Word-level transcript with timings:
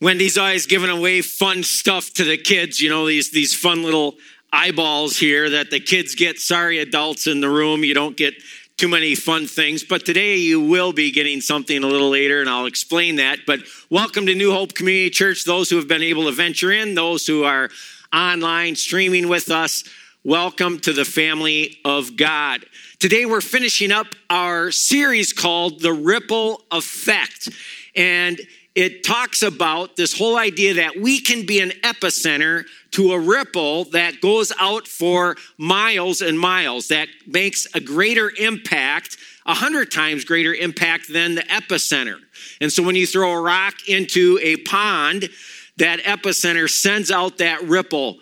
Wendy's 0.00 0.38
always 0.38 0.66
giving 0.66 0.90
away 0.90 1.22
fun 1.22 1.64
stuff 1.64 2.12
to 2.12 2.22
the 2.22 2.36
kids, 2.36 2.80
you 2.80 2.88
know, 2.88 3.04
these, 3.04 3.32
these 3.32 3.52
fun 3.52 3.82
little 3.82 4.14
eyeballs 4.52 5.16
here 5.16 5.50
that 5.50 5.70
the 5.70 5.80
kids 5.80 6.14
get. 6.14 6.38
Sorry, 6.38 6.78
adults 6.78 7.26
in 7.26 7.40
the 7.40 7.48
room, 7.48 7.82
you 7.82 7.94
don't 7.94 8.16
get 8.16 8.34
too 8.76 8.86
many 8.86 9.16
fun 9.16 9.48
things. 9.48 9.82
But 9.82 10.06
today 10.06 10.36
you 10.36 10.60
will 10.60 10.92
be 10.92 11.10
getting 11.10 11.40
something 11.40 11.82
a 11.82 11.86
little 11.88 12.10
later, 12.10 12.40
and 12.40 12.48
I'll 12.48 12.66
explain 12.66 13.16
that. 13.16 13.40
But 13.44 13.58
welcome 13.90 14.26
to 14.26 14.36
New 14.36 14.52
Hope 14.52 14.72
Community 14.72 15.10
Church, 15.10 15.44
those 15.44 15.68
who 15.68 15.74
have 15.74 15.88
been 15.88 16.02
able 16.02 16.26
to 16.26 16.32
venture 16.32 16.70
in, 16.70 16.94
those 16.94 17.26
who 17.26 17.42
are 17.42 17.68
online 18.14 18.76
streaming 18.76 19.26
with 19.26 19.50
us. 19.50 19.82
Welcome 20.22 20.78
to 20.80 20.92
the 20.92 21.04
family 21.04 21.78
of 21.84 22.16
God. 22.16 22.64
Today 23.00 23.26
we're 23.26 23.40
finishing 23.40 23.90
up 23.90 24.06
our 24.30 24.70
series 24.70 25.32
called 25.32 25.80
The 25.80 25.92
Ripple 25.92 26.62
Effect. 26.70 27.48
And 27.96 28.40
it 28.78 29.02
talks 29.02 29.42
about 29.42 29.96
this 29.96 30.16
whole 30.16 30.38
idea 30.38 30.74
that 30.74 30.96
we 30.96 31.20
can 31.20 31.44
be 31.44 31.58
an 31.58 31.70
epicenter 31.82 32.64
to 32.92 33.10
a 33.10 33.18
ripple 33.18 33.86
that 33.86 34.20
goes 34.20 34.52
out 34.60 34.86
for 34.86 35.36
miles 35.56 36.20
and 36.20 36.38
miles, 36.38 36.86
that 36.86 37.08
makes 37.26 37.66
a 37.74 37.80
greater 37.80 38.30
impact, 38.38 39.16
a 39.46 39.54
hundred 39.54 39.90
times 39.90 40.24
greater 40.24 40.54
impact 40.54 41.12
than 41.12 41.34
the 41.34 41.42
epicenter. 41.42 42.20
And 42.60 42.72
so 42.72 42.84
when 42.84 42.94
you 42.94 43.04
throw 43.04 43.32
a 43.32 43.40
rock 43.40 43.74
into 43.88 44.38
a 44.40 44.58
pond, 44.58 45.28
that 45.78 45.98
epicenter 46.04 46.70
sends 46.70 47.10
out 47.10 47.38
that 47.38 47.64
ripple 47.64 48.18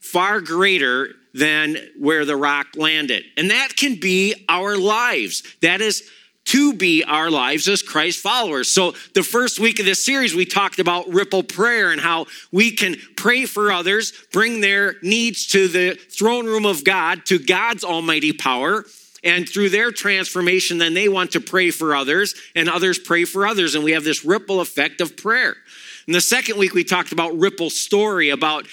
far 0.00 0.40
greater 0.40 1.10
than 1.34 1.76
where 1.98 2.24
the 2.24 2.36
rock 2.36 2.68
landed. 2.76 3.24
And 3.36 3.50
that 3.50 3.76
can 3.76 4.00
be 4.00 4.46
our 4.48 4.78
lives. 4.78 5.42
That 5.60 5.82
is 5.82 6.02
to 6.48 6.72
be 6.72 7.04
our 7.04 7.30
lives 7.30 7.68
as 7.68 7.82
Christ 7.82 8.20
followers. 8.20 8.68
So, 8.68 8.94
the 9.14 9.22
first 9.22 9.60
week 9.60 9.80
of 9.80 9.84
this 9.84 10.04
series, 10.04 10.34
we 10.34 10.46
talked 10.46 10.78
about 10.78 11.08
ripple 11.08 11.42
prayer 11.42 11.92
and 11.92 12.00
how 12.00 12.26
we 12.50 12.70
can 12.70 12.96
pray 13.16 13.44
for 13.44 13.70
others, 13.70 14.12
bring 14.32 14.62
their 14.62 14.94
needs 15.02 15.46
to 15.48 15.68
the 15.68 15.94
throne 15.94 16.46
room 16.46 16.64
of 16.64 16.84
God, 16.84 17.26
to 17.26 17.38
God's 17.38 17.84
almighty 17.84 18.32
power. 18.32 18.84
And 19.24 19.48
through 19.48 19.70
their 19.70 19.90
transformation, 19.90 20.78
then 20.78 20.94
they 20.94 21.08
want 21.08 21.32
to 21.32 21.40
pray 21.40 21.70
for 21.70 21.94
others, 21.94 22.34
and 22.54 22.68
others 22.68 22.98
pray 22.98 23.24
for 23.24 23.46
others. 23.46 23.74
And 23.74 23.82
we 23.82 23.92
have 23.92 24.04
this 24.04 24.24
ripple 24.24 24.60
effect 24.60 25.00
of 25.00 25.16
prayer. 25.16 25.56
In 26.06 26.12
the 26.14 26.20
second 26.20 26.56
week, 26.56 26.72
we 26.72 26.84
talked 26.84 27.12
about 27.12 27.36
ripple 27.36 27.68
story, 27.68 28.30
about 28.30 28.66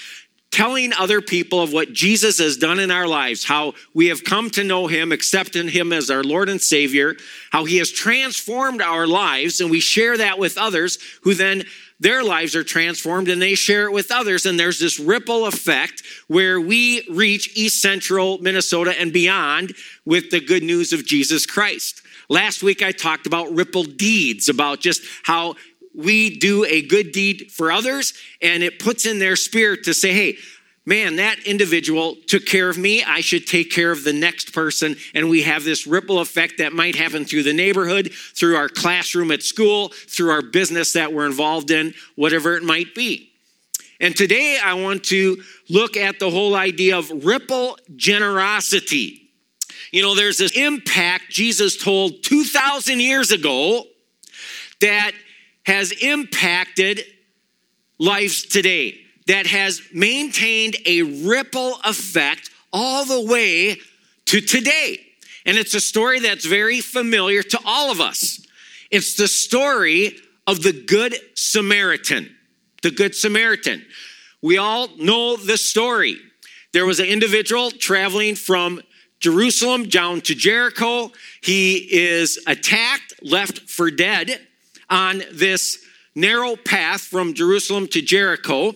telling 0.56 0.94
other 0.94 1.20
people 1.20 1.62
of 1.62 1.74
what 1.74 1.92
Jesus 1.92 2.38
has 2.38 2.56
done 2.56 2.80
in 2.80 2.90
our 2.90 3.10
lives, 3.10 3.44
how 3.44 3.74
we 3.94 4.08
have 4.08 4.24
come 4.24 4.50
to 4.52 4.64
know 4.64 4.88
him, 4.88 5.12
accepting 5.12 5.68
him 5.68 5.92
as 5.92 6.10
our 6.10 6.24
Lord 6.24 6.48
and 6.48 6.62
Savior, 6.62 7.18
how 7.52 7.66
he 7.66 7.76
has 7.80 7.92
transformed 7.92 8.82
our 8.82 9.06
lives, 9.06 9.60
and 9.60 9.70
we 9.70 9.82
share 9.82 10.16
that 10.16 10.40
with 10.40 10.58
others 10.58 10.98
who 11.24 11.34
then 11.34 11.66
their 12.00 12.24
lives 12.24 12.56
are 12.56 12.64
transformed 12.64 13.28
and 13.28 13.42
they 13.42 13.54
share 13.54 13.88
it 13.88 13.92
with 13.92 14.12
others. 14.12 14.46
And 14.46 14.58
there's 14.58 14.80
this 14.80 14.98
ripple 14.98 15.46
effect 15.46 16.04
where 16.28 16.62
we 16.62 17.06
reach 17.10 17.52
East 17.58 17.82
Central 17.82 18.38
Minnesota 18.38 18.98
and 18.98 19.12
beyond 19.12 19.74
with 20.06 20.32
the 20.32 20.40
good 20.40 20.64
news 20.64 20.94
of 20.94 21.06
Jesus 21.06 21.46
Christ. 21.46 22.02
Last 22.30 22.64
week 22.64 22.82
I 22.82 22.94
talked 22.94 23.28
about 23.28 23.54
ripple 23.54 23.84
deeds, 23.84 24.48
about 24.48 24.80
just 24.80 25.02
how 25.24 25.56
we 25.98 26.38
do 26.38 26.66
a 26.66 26.82
good 26.82 27.12
deed 27.12 27.52
for 27.52 27.72
others 27.72 28.14
and 28.42 28.64
it 28.64 28.80
puts 28.80 29.06
in 29.06 29.20
their 29.20 29.36
spirit 29.36 29.84
to 29.86 29.94
say, 29.94 30.14
hey, 30.14 30.38
man, 30.86 31.16
that 31.16 31.40
individual 31.46 32.16
took 32.28 32.46
care 32.46 32.70
of 32.70 32.78
me. 32.78 33.04
I 33.04 33.22
should 33.22 33.48
take 33.48 33.72
care 33.72 33.92
of 33.92 34.04
the 34.04 34.14
next 34.14 34.54
person. 34.54 34.96
And 35.14 35.30
we 35.30 35.44
have 35.44 35.64
this 35.64 35.88
ripple 35.88 36.20
effect 36.20 36.60
that 36.60 36.74
might 36.74 36.96
happen 36.96 37.26
through 37.26 37.44
the 37.44 37.54
neighborhood, 37.54 38.12
through 38.14 38.56
our 38.56 38.70
classroom 38.70 39.32
at 39.32 39.42
school, 39.42 39.90
through 39.90 40.32
our 40.32 40.42
business 40.42 40.94
that 40.94 41.12
we're 41.12 41.26
involved 41.26 41.72
in, 41.72 41.94
whatever 42.16 42.56
it 42.56 42.64
might 42.64 42.94
be. 42.94 43.32
And 44.00 44.16
today 44.16 44.60
I 44.64 44.74
want 44.76 45.06
to 45.06 45.42
look 45.70 45.98
at 45.98 46.20
the 46.20 46.30
whole 46.30 46.56
idea 46.56 46.98
of 46.98 47.26
ripple 47.26 47.78
generosity. 47.96 49.22
You 49.92 50.02
know, 50.02 50.16
there's 50.16 50.38
this 50.38 50.52
impact 50.52 51.30
Jesus 51.30 51.82
told 51.82 52.22
2,000 52.24 53.00
years 53.00 53.32
ago 53.32 53.86
that 54.82 55.14
has 55.66 55.92
impacted 55.92 57.02
lives 57.98 58.44
today, 58.44 59.00
that 59.28 59.48
has 59.48 59.82
maintained 59.94 60.76
a 60.86 61.02
ripple 61.02 61.80
effect 61.84 62.50
all 62.72 63.06
the 63.06 63.22
way 63.22 63.78
to 64.26 64.42
today. 64.42 65.00
And 65.46 65.58
it's 65.58 65.74
a 65.74 65.80
story 65.80 66.20
that's 66.20 66.46
very 66.46 66.82
familiar 66.82 67.42
to 67.44 67.60
all 67.66 67.92
of 67.92 68.02
us. 68.02 68.46
It's 68.92 69.16
the 69.16 69.28
story 69.28 70.16
of 70.48 70.62
the 70.62 70.74
Good 70.74 71.16
Samaritan. 71.36 72.36
The 72.82 72.92
Good 72.92 73.16
Samaritan. 73.16 73.84
We 74.42 74.58
all 74.58 74.90
know 74.98 75.38
the 75.38 75.58
story. 75.58 76.18
There 76.74 76.86
was 76.86 77.00
an 77.00 77.08
individual 77.08 77.72
traveling 77.72 78.36
from 78.36 78.82
Jerusalem 79.20 79.88
down 79.88 80.22
to 80.22 80.36
Jericho. 80.36 81.12
He 81.42 81.78
is 81.78 82.40
attacked, 82.46 83.14
left 83.24 83.70
for 83.70 83.90
dead 83.90 84.46
on 84.90 85.24
this 85.32 85.84
narrow 86.16 86.56
path 86.56 87.02
from 87.02 87.34
Jerusalem 87.34 87.88
to 87.90 88.02
Jericho. 88.02 88.74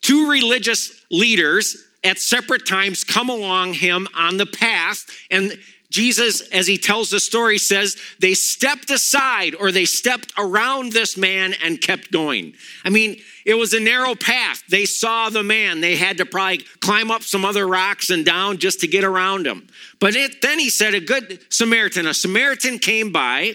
Two 0.00 0.30
religious 0.30 1.04
leaders 1.10 1.84
at 2.02 2.18
separate 2.18 2.66
times 2.66 3.02
come 3.04 3.30
along 3.30 3.74
him 3.74 4.06
on 4.14 4.36
the 4.36 4.46
path, 4.46 5.06
and 5.30 5.58
Jesus, 5.94 6.40
as 6.48 6.66
he 6.66 6.76
tells 6.76 7.10
the 7.10 7.20
story, 7.20 7.56
says 7.56 7.96
they 8.18 8.34
stepped 8.34 8.90
aside 8.90 9.54
or 9.54 9.70
they 9.70 9.84
stepped 9.84 10.32
around 10.36 10.92
this 10.92 11.16
man 11.16 11.54
and 11.62 11.80
kept 11.80 12.10
going. 12.10 12.54
I 12.84 12.90
mean, 12.90 13.20
it 13.46 13.54
was 13.54 13.74
a 13.74 13.80
narrow 13.80 14.16
path. 14.16 14.64
They 14.68 14.86
saw 14.86 15.30
the 15.30 15.44
man. 15.44 15.80
They 15.80 15.94
had 15.94 16.16
to 16.16 16.26
probably 16.26 16.64
climb 16.80 17.12
up 17.12 17.22
some 17.22 17.44
other 17.44 17.68
rocks 17.68 18.10
and 18.10 18.26
down 18.26 18.58
just 18.58 18.80
to 18.80 18.88
get 18.88 19.04
around 19.04 19.46
him. 19.46 19.68
But 20.00 20.16
it, 20.16 20.42
then 20.42 20.58
he 20.58 20.68
said, 20.68 20.94
A 20.94 21.00
good 21.00 21.38
Samaritan, 21.48 22.08
a 22.08 22.14
Samaritan 22.14 22.80
came 22.80 23.12
by 23.12 23.54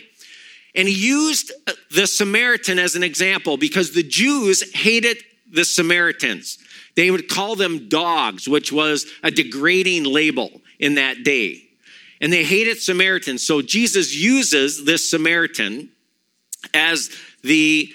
and 0.76 0.88
he 0.88 0.94
used 0.94 1.52
uh, 1.68 1.74
the 1.92 2.08
Samaritan 2.08 2.80
as 2.80 2.96
an 2.96 3.04
example 3.04 3.58
because 3.58 3.92
the 3.92 4.04
Jews 4.04 4.74
hated 4.74 5.18
the 5.52 5.66
Samaritans. 5.66 6.60
They 6.96 7.12
would 7.12 7.28
call 7.28 7.56
them 7.56 7.90
dogs, 7.90 8.48
which 8.48 8.72
was 8.72 9.06
a 9.24 9.32
degrading 9.32 10.04
label 10.04 10.62
in 10.80 10.96
that 10.96 11.24
day. 11.24 11.64
And 12.22 12.32
they 12.32 12.44
hated 12.44 12.78
Samaritans. 12.80 13.46
So 13.46 13.62
Jesus 13.62 14.16
uses 14.16 14.86
this 14.86 15.10
Samaritan 15.10 15.90
as 16.74 17.10
the 17.44 17.90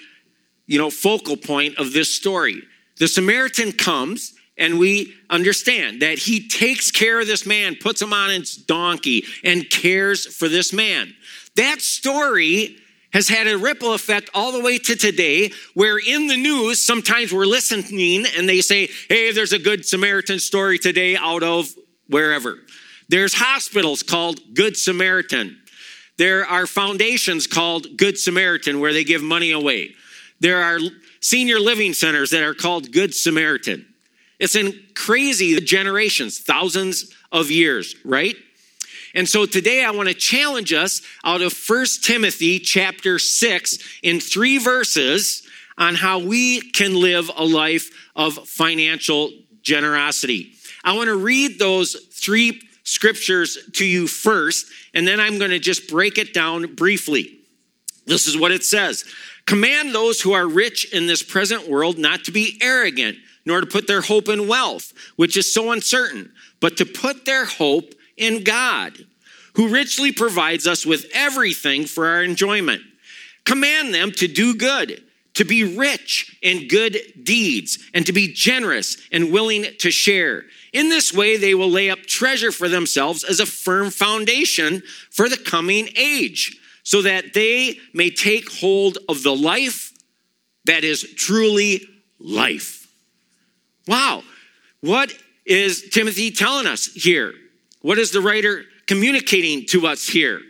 you 0.65 0.77
know 0.79 0.89
focal 0.89 1.37
point 1.37 1.77
of 1.77 1.93
this 1.93 2.13
story. 2.13 2.63
The 2.97 3.07
Samaritan 3.07 3.71
comes 3.71 4.33
and 4.57 4.79
we 4.79 5.13
understand 5.29 6.01
that 6.01 6.17
he 6.17 6.47
takes 6.47 6.89
care 6.89 7.19
of 7.19 7.27
this 7.27 7.45
man, 7.45 7.75
puts 7.75 8.01
him 8.01 8.13
on 8.13 8.29
his 8.29 8.55
donkey, 8.55 9.25
and 9.43 9.69
cares 9.69 10.25
for 10.25 10.47
this 10.47 10.71
man. 10.71 11.13
That 11.55 11.81
story 11.81 12.77
has 13.13 13.29
had 13.29 13.47
a 13.47 13.57
ripple 13.57 13.93
effect 13.93 14.29
all 14.33 14.51
the 14.51 14.59
way 14.59 14.77
to 14.77 14.95
today, 14.95 15.51
where 15.73 15.97
in 15.97 16.27
the 16.27 16.35
news, 16.35 16.83
sometimes 16.83 17.31
we're 17.31 17.45
listening 17.45 18.25
and 18.35 18.47
they 18.47 18.59
say, 18.59 18.89
hey, 19.07 19.31
there's 19.31 19.53
a 19.53 19.59
good 19.59 19.85
Samaritan 19.85 20.39
story 20.39 20.77
today 20.77 21.15
out 21.15 21.41
of 21.41 21.73
wherever. 22.09 22.57
There's 23.07 23.33
hospitals 23.33 24.03
called 24.03 24.41
Good 24.53 24.75
Samaritan. 24.75 25.57
There 26.17 26.45
are 26.45 26.67
foundations 26.67 27.47
called 27.47 27.97
Good 27.97 28.17
Samaritan 28.17 28.79
where 28.79 28.93
they 28.93 29.03
give 29.03 29.21
money 29.23 29.51
away. 29.51 29.95
There 30.41 30.61
are 30.61 30.79
senior 31.21 31.59
living 31.59 31.93
centers 31.93 32.31
that 32.31 32.43
are 32.43 32.53
called 32.53 32.91
Good 32.91 33.13
Samaritan. 33.13 33.85
It's 34.39 34.55
in 34.55 34.73
crazy 34.93 35.59
generations, 35.61 36.39
thousands 36.39 37.13
of 37.31 37.49
years, 37.49 37.95
right? 38.03 38.35
And 39.15 39.29
so 39.29 39.45
today 39.45 39.85
I 39.85 39.91
want 39.91 40.09
to 40.09 40.13
challenge 40.13 40.73
us 40.73 41.01
out 41.23 41.41
of 41.41 41.57
1 41.57 41.85
Timothy 42.03 42.59
chapter 42.59 43.17
6 43.17 43.77
in 44.03 44.19
three 44.19 44.57
verses 44.57 45.47
on 45.77 45.95
how 45.95 46.19
we 46.19 46.59
can 46.71 46.99
live 46.99 47.31
a 47.35 47.45
life 47.45 47.89
of 48.13 48.33
financial 48.33 49.31
generosity. 49.61 50.51
I 50.83 50.97
want 50.97 51.07
to 51.07 51.15
read 51.15 51.57
those 51.57 51.95
three 52.11 52.61
scriptures 52.83 53.57
to 53.73 53.85
you 53.85 54.05
first, 54.07 54.67
and 54.93 55.07
then 55.07 55.21
I'm 55.21 55.39
going 55.39 55.51
to 55.51 55.59
just 55.59 55.89
break 55.89 56.17
it 56.17 56.33
down 56.33 56.75
briefly. 56.75 57.39
This 58.05 58.27
is 58.27 58.37
what 58.37 58.51
it 58.51 58.65
says 58.65 59.05
Command 59.45 59.95
those 59.95 60.19
who 60.19 60.33
are 60.33 60.47
rich 60.47 60.91
in 60.93 61.07
this 61.07 61.23
present 61.23 61.69
world 61.69 61.97
not 61.97 62.25
to 62.25 62.31
be 62.31 62.59
arrogant, 62.61 63.17
nor 63.45 63.61
to 63.61 63.67
put 63.67 63.87
their 63.87 64.01
hope 64.01 64.27
in 64.27 64.47
wealth, 64.47 64.91
which 65.15 65.37
is 65.37 65.53
so 65.53 65.71
uncertain, 65.71 66.33
but 66.59 66.75
to 66.77 66.85
put 66.85 67.25
their 67.25 67.45
hope 67.45 67.94
in 68.17 68.43
God, 68.43 68.97
who 69.53 69.69
richly 69.69 70.11
provides 70.11 70.67
us 70.67 70.85
with 70.85 71.05
everything 71.13 71.85
for 71.85 72.07
our 72.07 72.23
enjoyment. 72.23 72.81
Command 73.45 73.93
them 73.93 74.11
to 74.13 74.27
do 74.27 74.55
good, 74.55 75.03
to 75.35 75.45
be 75.45 75.77
rich 75.77 76.37
in 76.41 76.67
good 76.67 76.97
deeds, 77.23 77.77
and 77.93 78.05
to 78.05 78.13
be 78.13 78.33
generous 78.33 78.97
and 79.11 79.31
willing 79.31 79.65
to 79.79 79.91
share. 79.91 80.43
In 80.73 80.89
this 80.89 81.13
way, 81.13 81.37
they 81.37 81.53
will 81.55 81.69
lay 81.69 81.89
up 81.89 81.99
treasure 82.01 82.51
for 82.51 82.67
themselves 82.67 83.23
as 83.23 83.39
a 83.39 83.45
firm 83.45 83.91
foundation 83.91 84.81
for 85.09 85.29
the 85.29 85.37
coming 85.37 85.89
age, 85.95 86.59
so 86.83 87.01
that 87.01 87.33
they 87.33 87.79
may 87.93 88.09
take 88.09 88.51
hold 88.59 88.97
of 89.07 89.23
the 89.23 89.35
life 89.35 89.91
that 90.65 90.83
is 90.83 91.01
truly 91.15 91.87
life. 92.19 92.87
Wow. 93.87 94.23
What 94.81 95.13
is 95.45 95.89
Timothy 95.89 96.31
telling 96.31 96.67
us 96.67 96.85
here? 96.87 97.33
What 97.85 97.99
is 97.99 98.09
the 98.09 98.19
writer 98.19 98.63
communicating 98.87 99.67
to 99.67 99.85
us 99.85 100.07
here? 100.07 100.41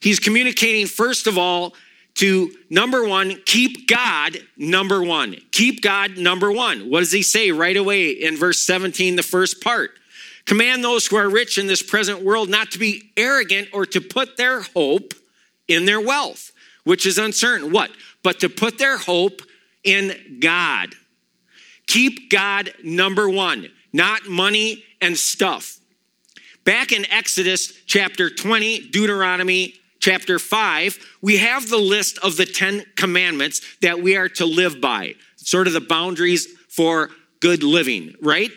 He's 0.00 0.18
communicating, 0.18 0.86
first 0.86 1.26
of 1.26 1.36
all, 1.36 1.74
to 2.14 2.50
number 2.70 3.06
one, 3.06 3.42
keep 3.44 3.86
God 3.86 4.38
number 4.56 5.02
one. 5.02 5.36
Keep 5.50 5.82
God 5.82 6.16
number 6.16 6.50
one. 6.50 6.88
What 6.88 7.00
does 7.00 7.12
he 7.12 7.22
say 7.22 7.50
right 7.52 7.76
away 7.76 8.12
in 8.12 8.38
verse 8.38 8.64
17, 8.64 9.16
the 9.16 9.22
first 9.22 9.60
part? 9.60 9.90
Command 10.46 10.82
those 10.82 11.06
who 11.06 11.16
are 11.16 11.28
rich 11.28 11.58
in 11.58 11.66
this 11.66 11.82
present 11.82 12.24
world 12.24 12.48
not 12.48 12.70
to 12.70 12.78
be 12.78 13.12
arrogant 13.18 13.68
or 13.74 13.84
to 13.84 14.00
put 14.00 14.38
their 14.38 14.62
hope 14.62 15.12
in 15.68 15.84
their 15.84 16.00
wealth, 16.00 16.52
which 16.84 17.04
is 17.04 17.18
uncertain. 17.18 17.70
What? 17.70 17.90
But 18.22 18.40
to 18.40 18.48
put 18.48 18.78
their 18.78 18.96
hope 18.96 19.42
in 19.84 20.38
God. 20.40 20.94
Keep 21.86 22.30
God 22.30 22.72
number 22.82 23.28
one, 23.28 23.68
not 23.92 24.26
money 24.26 24.84
and 25.02 25.18
stuff. 25.18 25.76
Back 26.64 26.92
in 26.92 27.10
Exodus 27.10 27.72
chapter 27.86 28.30
20, 28.30 28.90
Deuteronomy 28.90 29.74
chapter 29.98 30.38
5, 30.38 31.16
we 31.20 31.38
have 31.38 31.68
the 31.68 31.76
list 31.76 32.18
of 32.18 32.36
the 32.36 32.46
10 32.46 32.84
commandments 32.94 33.62
that 33.80 34.00
we 34.00 34.16
are 34.16 34.28
to 34.28 34.46
live 34.46 34.80
by, 34.80 35.14
sort 35.36 35.66
of 35.66 35.72
the 35.72 35.80
boundaries 35.80 36.46
for 36.68 37.10
good 37.40 37.64
living, 37.64 38.14
right? 38.22 38.50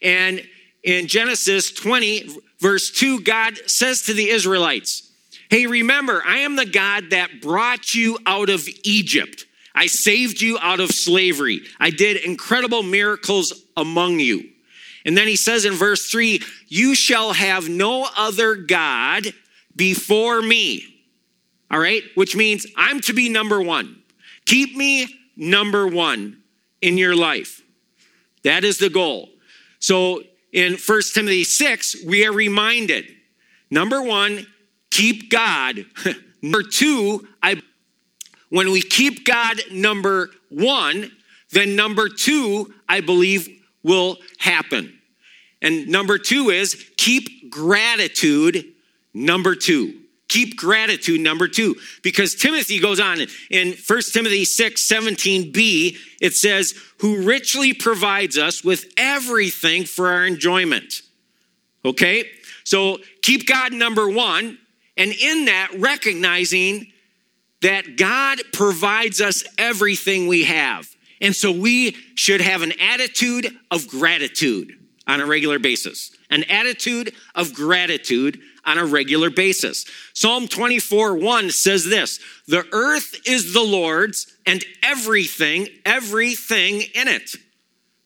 And 0.00 0.42
in 0.82 1.06
Genesis 1.06 1.70
20, 1.70 2.30
verse 2.60 2.90
2, 2.90 3.20
God 3.20 3.58
says 3.66 4.02
to 4.02 4.14
the 4.14 4.30
Israelites, 4.30 5.10
Hey, 5.50 5.66
remember, 5.66 6.22
I 6.26 6.38
am 6.38 6.56
the 6.56 6.64
God 6.64 7.10
that 7.10 7.42
brought 7.42 7.94
you 7.94 8.18
out 8.24 8.48
of 8.48 8.66
Egypt. 8.84 9.44
I 9.74 9.86
saved 9.86 10.40
you 10.40 10.58
out 10.60 10.80
of 10.80 10.90
slavery. 10.90 11.60
I 11.78 11.90
did 11.90 12.16
incredible 12.24 12.82
miracles 12.82 13.52
among 13.76 14.20
you. 14.20 14.48
And 15.04 15.16
then 15.16 15.28
he 15.28 15.36
says 15.36 15.64
in 15.64 15.74
verse 15.74 16.10
3 16.10 16.40
You 16.68 16.94
shall 16.94 17.32
have 17.32 17.68
no 17.68 18.06
other 18.16 18.54
God 18.54 19.26
before 19.76 20.40
me. 20.40 20.84
All 21.70 21.78
right? 21.78 22.02
Which 22.14 22.36
means 22.36 22.66
I'm 22.76 23.00
to 23.02 23.12
be 23.12 23.28
number 23.28 23.60
one. 23.60 24.02
Keep 24.46 24.76
me 24.76 25.06
number 25.36 25.86
one 25.86 26.42
in 26.80 26.98
your 26.98 27.16
life. 27.16 27.62
That 28.44 28.64
is 28.64 28.78
the 28.78 28.90
goal. 28.90 29.30
So 29.78 30.22
in 30.52 30.76
1 30.76 31.00
Timothy 31.14 31.44
6, 31.44 32.04
we 32.04 32.26
are 32.26 32.32
reminded 32.32 33.06
number 33.70 34.00
one, 34.00 34.46
keep 34.90 35.30
God. 35.30 35.84
number 36.42 36.62
two, 36.62 37.26
I 37.42 37.60
when 38.50 38.70
we 38.70 38.82
keep 38.82 39.24
God 39.24 39.60
number 39.72 40.30
one, 40.48 41.10
then 41.50 41.74
number 41.74 42.08
two, 42.08 42.72
I 42.88 43.00
believe, 43.00 43.48
will 43.84 44.18
happen. 44.38 44.98
And 45.62 45.86
number 45.88 46.18
two 46.18 46.50
is 46.50 46.84
keep 46.96 47.50
gratitude 47.50 48.72
number 49.14 49.54
two. 49.54 50.00
Keep 50.28 50.56
gratitude 50.56 51.20
number 51.20 51.46
two. 51.46 51.76
Because 52.02 52.34
Timothy 52.34 52.80
goes 52.80 52.98
on 52.98 53.18
in 53.50 53.68
1 53.68 54.02
Timothy 54.12 54.44
6 54.44 54.82
17b, 54.82 55.96
it 56.20 56.34
says, 56.34 56.74
Who 56.98 57.22
richly 57.22 57.72
provides 57.72 58.36
us 58.36 58.64
with 58.64 58.86
everything 58.96 59.84
for 59.84 60.08
our 60.08 60.26
enjoyment. 60.26 61.02
Okay? 61.84 62.28
So 62.64 62.98
keep 63.22 63.46
God 63.46 63.72
number 63.72 64.08
one. 64.08 64.58
And 64.96 65.12
in 65.12 65.44
that, 65.46 65.70
recognizing 65.76 66.92
that 67.62 67.96
God 67.96 68.40
provides 68.52 69.20
us 69.20 69.44
everything 69.58 70.26
we 70.26 70.44
have. 70.44 70.93
And 71.20 71.34
so 71.34 71.52
we 71.52 71.96
should 72.14 72.40
have 72.40 72.62
an 72.62 72.72
attitude 72.80 73.46
of 73.70 73.88
gratitude 73.88 74.72
on 75.06 75.20
a 75.20 75.26
regular 75.26 75.58
basis. 75.58 76.10
An 76.30 76.44
attitude 76.44 77.12
of 77.34 77.54
gratitude 77.54 78.40
on 78.64 78.78
a 78.78 78.84
regular 78.84 79.30
basis. 79.30 79.84
Psalm 80.14 80.48
24 80.48 81.16
1 81.16 81.50
says 81.50 81.84
this 81.84 82.18
The 82.48 82.66
earth 82.72 83.20
is 83.26 83.52
the 83.52 83.62
Lord's 83.62 84.34
and 84.46 84.64
everything, 84.82 85.68
everything 85.84 86.82
in 86.94 87.08
it. 87.08 87.34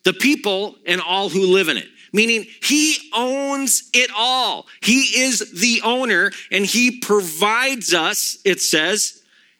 The 0.05 0.13
people 0.13 0.77
and 0.87 1.01
all 1.01 1.29
who 1.29 1.47
live 1.47 1.69
in 1.69 1.77
it. 1.77 1.89
Meaning, 2.13 2.47
he 2.63 2.97
owns 3.15 3.91
it 3.93 4.11
all. 4.17 4.67
He 4.81 5.01
is 5.01 5.61
the 5.61 5.83
owner 5.85 6.33
and 6.51 6.65
he 6.65 7.01
provides 7.01 7.93
us, 7.93 8.39
it 8.45 8.61
says, 8.61 9.18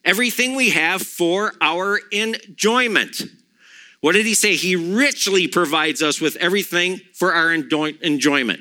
everything 0.09 0.55
we 0.55 0.71
have 0.71 1.03
for 1.03 1.53
our 1.61 2.01
enjoyment. 2.11 3.21
What 4.01 4.13
did 4.13 4.25
he 4.25 4.33
say? 4.33 4.57
He 4.57 4.75
richly 4.75 5.49
provides 5.49 6.03
us 6.03 6.19
with 6.19 6.37
everything 6.37 6.99
for 7.13 7.35
our 7.35 7.53
enjoyment. 7.53 8.61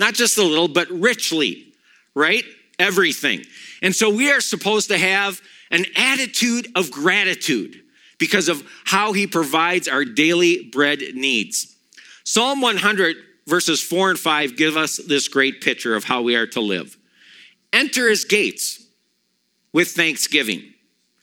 Not 0.00 0.14
just 0.14 0.38
a 0.38 0.42
little, 0.42 0.66
but 0.66 0.90
richly, 0.90 1.72
right? 2.16 2.44
Everything. 2.80 3.44
And 3.80 3.94
so 3.94 4.10
we 4.10 4.32
are 4.32 4.40
supposed 4.40 4.88
to 4.88 4.98
have 4.98 5.40
an 5.70 5.84
attitude 5.94 6.66
of 6.74 6.90
gratitude 6.90 7.80
because 8.18 8.48
of 8.48 8.64
how 8.84 9.12
he 9.12 9.28
provides 9.28 9.86
our 9.86 10.04
daily 10.04 10.68
bread 10.72 11.00
needs. 11.14 11.76
Psalm 12.24 12.60
100, 12.60 13.16
verses 13.46 13.80
4 13.80 14.10
and 14.10 14.18
5, 14.18 14.56
give 14.56 14.76
us 14.76 14.96
this 14.96 15.28
great 15.28 15.60
picture 15.60 15.94
of 15.94 16.02
how 16.02 16.22
we 16.22 16.34
are 16.34 16.46
to 16.48 16.60
live. 16.60 16.96
Enter 17.72 18.08
his 18.08 18.24
gates 18.24 18.84
with 19.72 19.88
thanksgiving 19.88 20.71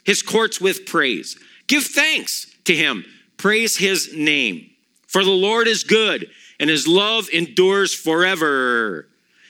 his 0.09 0.23
courts 0.23 0.59
with 0.59 0.87
praise. 0.87 1.37
Give 1.67 1.83
thanks 1.83 2.47
to 2.63 2.75
him, 2.75 3.05
praise 3.37 3.77
his 3.77 4.11
name. 4.11 4.67
For 5.05 5.23
the 5.23 5.29
Lord 5.29 5.67
is 5.67 5.83
good, 5.83 6.31
and 6.59 6.67
his 6.67 6.87
love 6.87 7.29
endures 7.31 7.93
forever. 7.93 9.07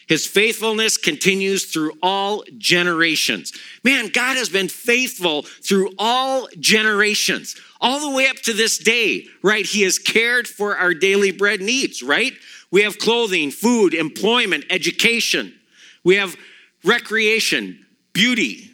His 0.10 0.28
faithfulness 0.28 0.98
continues 0.98 1.72
through 1.72 1.94
all 2.04 2.44
generations. 2.58 3.54
Man, 3.86 4.10
God 4.10 4.36
has 4.36 4.50
been 4.50 4.68
faithful 4.68 5.44
through 5.44 5.94
all 5.98 6.50
generations, 6.60 7.56
all 7.80 8.02
the 8.02 8.14
way 8.14 8.28
up 8.28 8.36
to 8.40 8.52
this 8.52 8.78
day, 8.80 9.28
right? 9.42 9.66
He 9.66 9.84
has 9.84 9.98
cared 9.98 10.46
for 10.46 10.76
our 10.76 10.94
daily 10.94 11.32
bread 11.32 11.62
needs, 11.62 12.04
right? 12.04 12.34
We 12.70 12.82
have 12.82 13.00
clothing, 13.00 13.52
food, 13.52 13.94
employment, 13.94 14.66
education. 14.70 15.58
We 16.04 16.16
have 16.16 16.36
recreation, 16.84 17.86
beauty, 18.12 18.69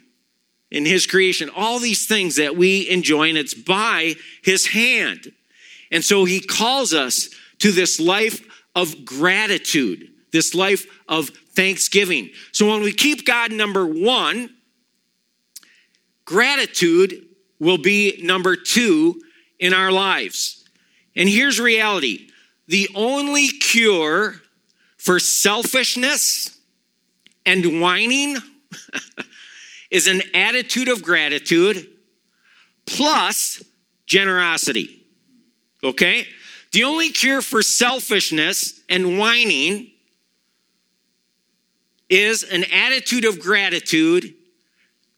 in 0.70 0.84
his 0.84 1.06
creation, 1.06 1.50
all 1.54 1.78
these 1.78 2.06
things 2.06 2.36
that 2.36 2.56
we 2.56 2.88
enjoy, 2.88 3.28
and 3.28 3.38
it's 3.38 3.54
by 3.54 4.14
his 4.42 4.66
hand. 4.66 5.32
And 5.90 6.04
so 6.04 6.24
he 6.24 6.40
calls 6.40 6.92
us 6.92 7.30
to 7.58 7.70
this 7.70 8.00
life 8.00 8.44
of 8.74 9.04
gratitude, 9.04 10.08
this 10.32 10.54
life 10.54 10.86
of 11.08 11.28
thanksgiving. 11.28 12.30
So 12.52 12.68
when 12.68 12.82
we 12.82 12.92
keep 12.92 13.24
God 13.24 13.52
number 13.52 13.86
one, 13.86 14.50
gratitude 16.24 17.26
will 17.58 17.78
be 17.78 18.20
number 18.22 18.56
two 18.56 19.20
in 19.58 19.72
our 19.72 19.92
lives. 19.92 20.64
And 21.14 21.28
here's 21.28 21.58
reality 21.58 22.28
the 22.68 22.88
only 22.94 23.46
cure 23.46 24.34
for 24.98 25.20
selfishness 25.20 26.58
and 27.46 27.80
whining 27.80 28.36
is 29.90 30.06
an 30.06 30.22
attitude 30.34 30.88
of 30.88 31.02
gratitude 31.02 31.86
plus 32.86 33.62
generosity. 34.06 35.04
Okay? 35.82 36.26
The 36.72 36.84
only 36.84 37.10
cure 37.10 37.42
for 37.42 37.62
selfishness 37.62 38.80
and 38.88 39.18
whining 39.18 39.90
is 42.08 42.44
an 42.44 42.64
attitude 42.72 43.24
of 43.24 43.40
gratitude 43.40 44.34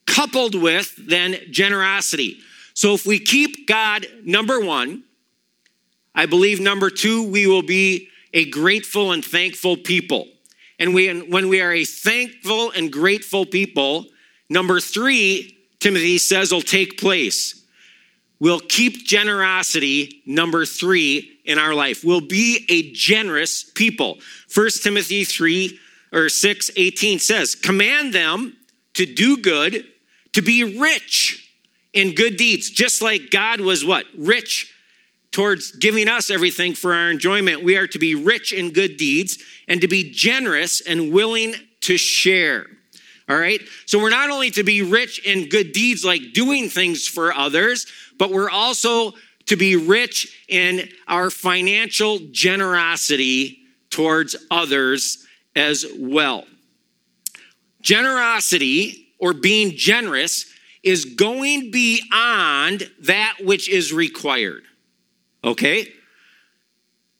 coupled 0.07 0.55
with 0.55 0.95
then 0.97 1.37
generosity. 1.51 2.39
So 2.75 2.95
if 2.95 3.07
we 3.07 3.19
keep 3.19 3.67
God 3.67 4.07
number 4.25 4.61
one, 4.61 5.05
I 6.15 6.27
believe 6.27 6.61
number 6.61 6.91
two, 6.91 7.29
we 7.29 7.47
will 7.47 7.63
be 7.63 8.09
a 8.33 8.49
grateful 8.51 9.13
and 9.13 9.25
thankful 9.25 9.77
people. 9.77 10.27
And 10.79 10.95
we, 10.95 11.09
when 11.21 11.49
we 11.49 11.61
are 11.61 11.73
a 11.73 11.85
thankful 11.85 12.71
and 12.71 12.93
grateful 12.93 13.45
people, 13.45 14.07
Number 14.51 14.81
three, 14.81 15.57
Timothy 15.81 16.19
says 16.19 16.53
will 16.53 16.63
take 16.63 16.99
place. 16.99 17.65
We'll 18.41 18.61
keep 18.61 19.05
generosity, 19.05 20.23
number 20.25 20.65
three, 20.65 21.39
in 21.45 21.59
our 21.59 21.75
life. 21.75 22.05
We'll 22.05 22.21
be 22.21 22.65
a 22.69 22.93
generous 22.93 23.65
people. 23.65 24.19
First 24.49 24.85
Timothy 24.85 25.25
3 25.25 25.79
or 26.13 26.29
6, 26.29 26.71
18 26.77 27.19
says, 27.19 27.55
Command 27.55 28.13
them 28.13 28.57
to 28.95 29.07
do 29.07 29.39
good, 29.39 29.85
to 30.35 30.43
be 30.43 30.79
rich 30.79 31.53
in 31.93 32.15
good 32.15 32.37
deeds, 32.37 32.71
just 32.71 33.03
like 33.03 33.31
God 33.31 33.61
was 33.61 33.85
what? 33.85 34.07
Rich 34.17 34.73
towards 35.33 35.73
giving 35.73 36.09
us 36.09 36.31
everything 36.31 36.75
for 36.75 36.95
our 36.95 37.11
enjoyment. 37.11 37.65
We 37.65 37.77
are 37.77 37.87
to 37.89 37.99
be 37.99 38.15
rich 38.15 38.53
in 38.53 38.73
good 38.73 38.97
deeds 38.97 39.43
and 39.67 39.81
to 39.81 39.89
be 39.89 40.11
generous 40.11 40.81
and 40.81 41.13
willing 41.13 41.55
to 41.83 41.97
share. 41.97 42.67
All 43.29 43.39
right? 43.39 43.61
So 43.87 43.99
we're 43.99 44.11
not 44.11 44.31
only 44.31 44.51
to 44.53 44.63
be 44.63 44.83
rich 44.83 45.25
in 45.25 45.49
good 45.49 45.73
deeds 45.73 46.05
like 46.05 46.33
doing 46.33 46.69
things 46.69 47.07
for 47.07 47.33
others, 47.33 47.87
but 48.19 48.31
we're 48.31 48.51
also 48.51 49.13
to 49.47 49.57
be 49.57 49.77
rich 49.77 50.45
in 50.49 50.89
our 51.07 51.31
financial 51.31 52.19
generosity 52.31 53.61
towards 53.91 54.37
others 54.51 55.27
as 55.57 55.85
well. 55.99 56.45
Generosity 57.81 59.09
or 59.19 59.33
being 59.33 59.73
generous 59.77 60.47
is 60.83 61.05
going 61.05 61.71
beyond 61.71 62.91
that 63.01 63.37
which 63.43 63.69
is 63.69 63.93
required. 63.93 64.63
Okay? 65.45 65.93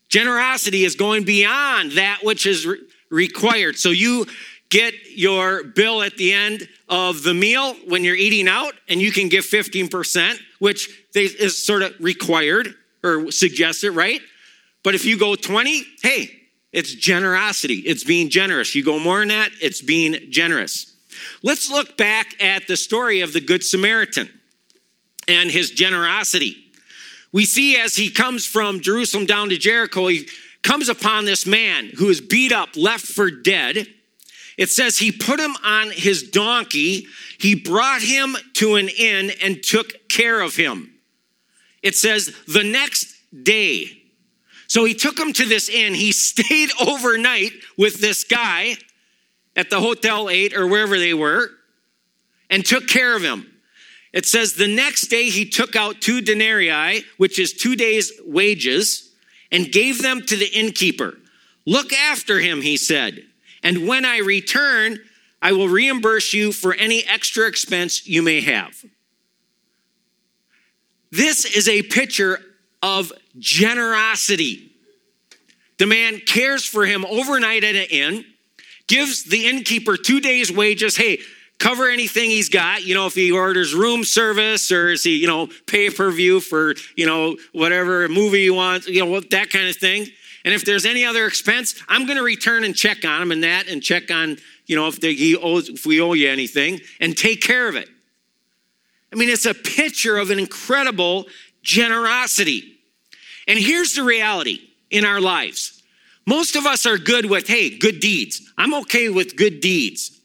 Generosity 0.07 0.85
is 0.85 0.95
going 0.95 1.23
beyond 1.23 1.93
that 1.93 2.19
which 2.23 2.45
is 2.45 2.65
re- 2.65 2.79
required. 3.09 3.77
So 3.77 3.89
you 3.89 4.25
get 4.69 4.93
your 5.15 5.63
bill 5.63 6.01
at 6.01 6.15
the 6.17 6.31
end 6.33 6.67
of 6.87 7.23
the 7.23 7.33
meal 7.33 7.73
when 7.87 8.03
you're 8.03 8.15
eating 8.15 8.47
out, 8.47 8.73
and 8.87 9.01
you 9.01 9.11
can 9.11 9.29
give 9.29 9.45
15%, 9.45 10.39
which 10.59 10.89
is 11.15 11.63
sort 11.63 11.81
of 11.81 11.93
required 11.99 12.75
or 13.03 13.31
suggested, 13.31 13.91
right? 13.91 14.21
But 14.83 14.95
if 14.95 15.05
you 15.05 15.17
go 15.17 15.35
20, 15.35 15.83
hey, 16.01 16.29
it's 16.71 16.93
generosity. 16.93 17.75
It's 17.75 18.03
being 18.03 18.29
generous. 18.29 18.75
You 18.75 18.83
go 18.83 18.99
more 18.99 19.19
than 19.19 19.29
that, 19.29 19.51
it's 19.61 19.81
being 19.81 20.17
generous. 20.29 20.95
Let's 21.41 21.69
look 21.69 21.97
back 21.97 22.41
at 22.41 22.67
the 22.67 22.77
story 22.77 23.21
of 23.21 23.33
the 23.33 23.41
Good 23.41 23.63
Samaritan 23.63 24.29
and 25.27 25.49
his 25.49 25.71
generosity. 25.71 26.55
We 27.31 27.45
see 27.45 27.77
as 27.77 27.95
he 27.95 28.09
comes 28.09 28.45
from 28.45 28.81
Jerusalem 28.81 29.25
down 29.25 29.49
to 29.49 29.57
Jericho, 29.57 30.07
he 30.07 30.27
comes 30.63 30.89
upon 30.89 31.25
this 31.25 31.45
man 31.45 31.91
who 31.97 32.09
is 32.09 32.21
beat 32.21 32.51
up, 32.51 32.69
left 32.75 33.05
for 33.05 33.29
dead. 33.29 33.87
It 34.59 34.69
says 34.69 34.97
he 34.97 35.13
put 35.13 35.39
him 35.39 35.55
on 35.63 35.89
his 35.89 36.21
donkey, 36.21 37.07
he 37.39 37.55
brought 37.55 38.01
him 38.01 38.35
to 38.55 38.75
an 38.75 38.89
inn 38.89 39.31
and 39.41 39.63
took 39.63 40.09
care 40.09 40.41
of 40.41 40.57
him. 40.57 40.93
It 41.81 41.95
says 41.95 42.35
the 42.45 42.65
next 42.65 43.15
day. 43.41 44.01
So 44.67 44.83
he 44.83 44.93
took 44.93 45.17
him 45.17 45.31
to 45.31 45.45
this 45.45 45.69
inn. 45.69 45.93
He 45.93 46.11
stayed 46.11 46.71
overnight 46.85 47.53
with 47.77 48.01
this 48.01 48.25
guy 48.25 48.75
at 49.55 49.69
the 49.69 49.79
Hotel 49.79 50.29
8 50.29 50.53
or 50.53 50.67
wherever 50.67 50.99
they 50.99 51.13
were 51.13 51.51
and 52.49 52.65
took 52.65 52.85
care 52.85 53.15
of 53.15 53.21
him. 53.21 53.49
It 54.11 54.25
says 54.25 54.55
the 54.55 54.67
next 54.67 55.07
day 55.07 55.29
he 55.29 55.49
took 55.49 55.77
out 55.77 56.01
two 56.01 56.19
denarii, 56.19 57.05
which 57.15 57.39
is 57.39 57.53
two 57.53 57.77
days' 57.77 58.11
wages, 58.25 59.09
and 59.53 59.71
gave 59.71 60.01
them 60.01 60.21
to 60.23 60.35
the 60.35 60.47
innkeeper. 60.47 61.17
Look 61.65 61.93
after 61.93 62.39
him, 62.39 62.61
he 62.61 62.75
said, 62.75 63.23
and 63.63 63.87
when 63.87 64.05
I 64.05 64.19
return, 64.19 64.99
I 65.41 65.53
will 65.53 65.69
reimburse 65.69 66.33
you 66.33 66.51
for 66.51 66.73
any 66.73 67.05
extra 67.05 67.47
expense 67.47 68.07
you 68.07 68.21
may 68.21 68.41
have. 68.41 68.83
This 71.11 71.45
is 71.45 71.67
a 71.67 71.81
picture 71.83 72.39
of 72.81 73.11
generosity. 73.37 74.71
The 75.77 75.87
man 75.87 76.19
cares 76.19 76.65
for 76.65 76.85
him 76.85 77.05
overnight 77.05 77.63
at 77.63 77.75
an 77.75 77.87
inn, 77.89 78.25
gives 78.87 79.23
the 79.23 79.47
innkeeper 79.47 79.97
two 79.97 80.19
days' 80.19 80.51
wages. 80.51 80.97
Hey, 80.97 81.19
cover 81.57 81.89
anything 81.89 82.29
he's 82.29 82.49
got. 82.49 82.83
You 82.83 82.95
know, 82.95 83.07
if 83.07 83.15
he 83.15 83.31
orders 83.31 83.73
room 83.73 84.03
service 84.03 84.71
or 84.71 84.89
is 84.89 85.03
he, 85.03 85.17
you 85.17 85.27
know, 85.27 85.47
pay 85.67 85.89
per 85.89 86.11
view 86.11 86.39
for, 86.39 86.75
you 86.95 87.05
know, 87.05 87.37
whatever 87.53 88.07
movie 88.07 88.43
he 88.43 88.49
wants, 88.49 88.87
you 88.87 89.05
know, 89.05 89.19
that 89.19 89.49
kind 89.49 89.67
of 89.67 89.75
thing. 89.75 90.07
And 90.45 90.53
if 90.53 90.63
there's 90.65 90.85
any 90.85 91.03
other 91.03 91.25
expense, 91.25 91.81
I'm 91.87 92.05
going 92.05 92.17
to 92.17 92.23
return 92.23 92.63
and 92.63 92.75
check 92.75 93.03
on 93.03 93.21
him 93.21 93.31
and 93.31 93.43
that 93.43 93.67
and 93.67 93.83
check 93.83 94.09
on, 94.11 94.37
you 94.65 94.75
know, 94.75 94.87
if, 94.87 95.01
they, 95.01 95.13
he 95.13 95.35
owes, 95.35 95.69
if 95.69 95.85
we 95.85 95.99
owe 95.99 96.13
you 96.13 96.29
anything 96.29 96.79
and 96.99 97.17
take 97.17 97.41
care 97.41 97.67
of 97.67 97.75
it. 97.75 97.89
I 99.11 99.15
mean, 99.15 99.29
it's 99.29 99.45
a 99.45 99.53
picture 99.53 100.17
of 100.17 100.29
an 100.29 100.39
incredible 100.39 101.25
generosity. 101.61 102.77
And 103.47 103.59
here's 103.59 103.95
the 103.95 104.03
reality 104.03 104.59
in 104.89 105.05
our 105.05 105.19
lives 105.19 105.81
most 106.25 106.55
of 106.55 106.67
us 106.67 106.85
are 106.85 106.99
good 106.99 107.25
with, 107.25 107.47
hey, 107.47 107.75
good 107.75 107.99
deeds. 107.99 108.51
I'm 108.55 108.75
okay 108.75 109.09
with 109.09 109.35
good 109.35 109.61
deeds. 109.61 110.19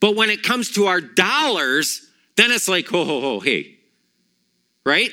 But 0.00 0.14
when 0.14 0.28
it 0.28 0.42
comes 0.42 0.72
to 0.72 0.84
our 0.84 1.00
dollars, 1.00 2.06
then 2.36 2.50
it's 2.50 2.68
like, 2.68 2.88
ho, 2.88 3.06
ho, 3.06 3.20
ho, 3.22 3.40
hey. 3.40 3.78
Right? 4.84 5.10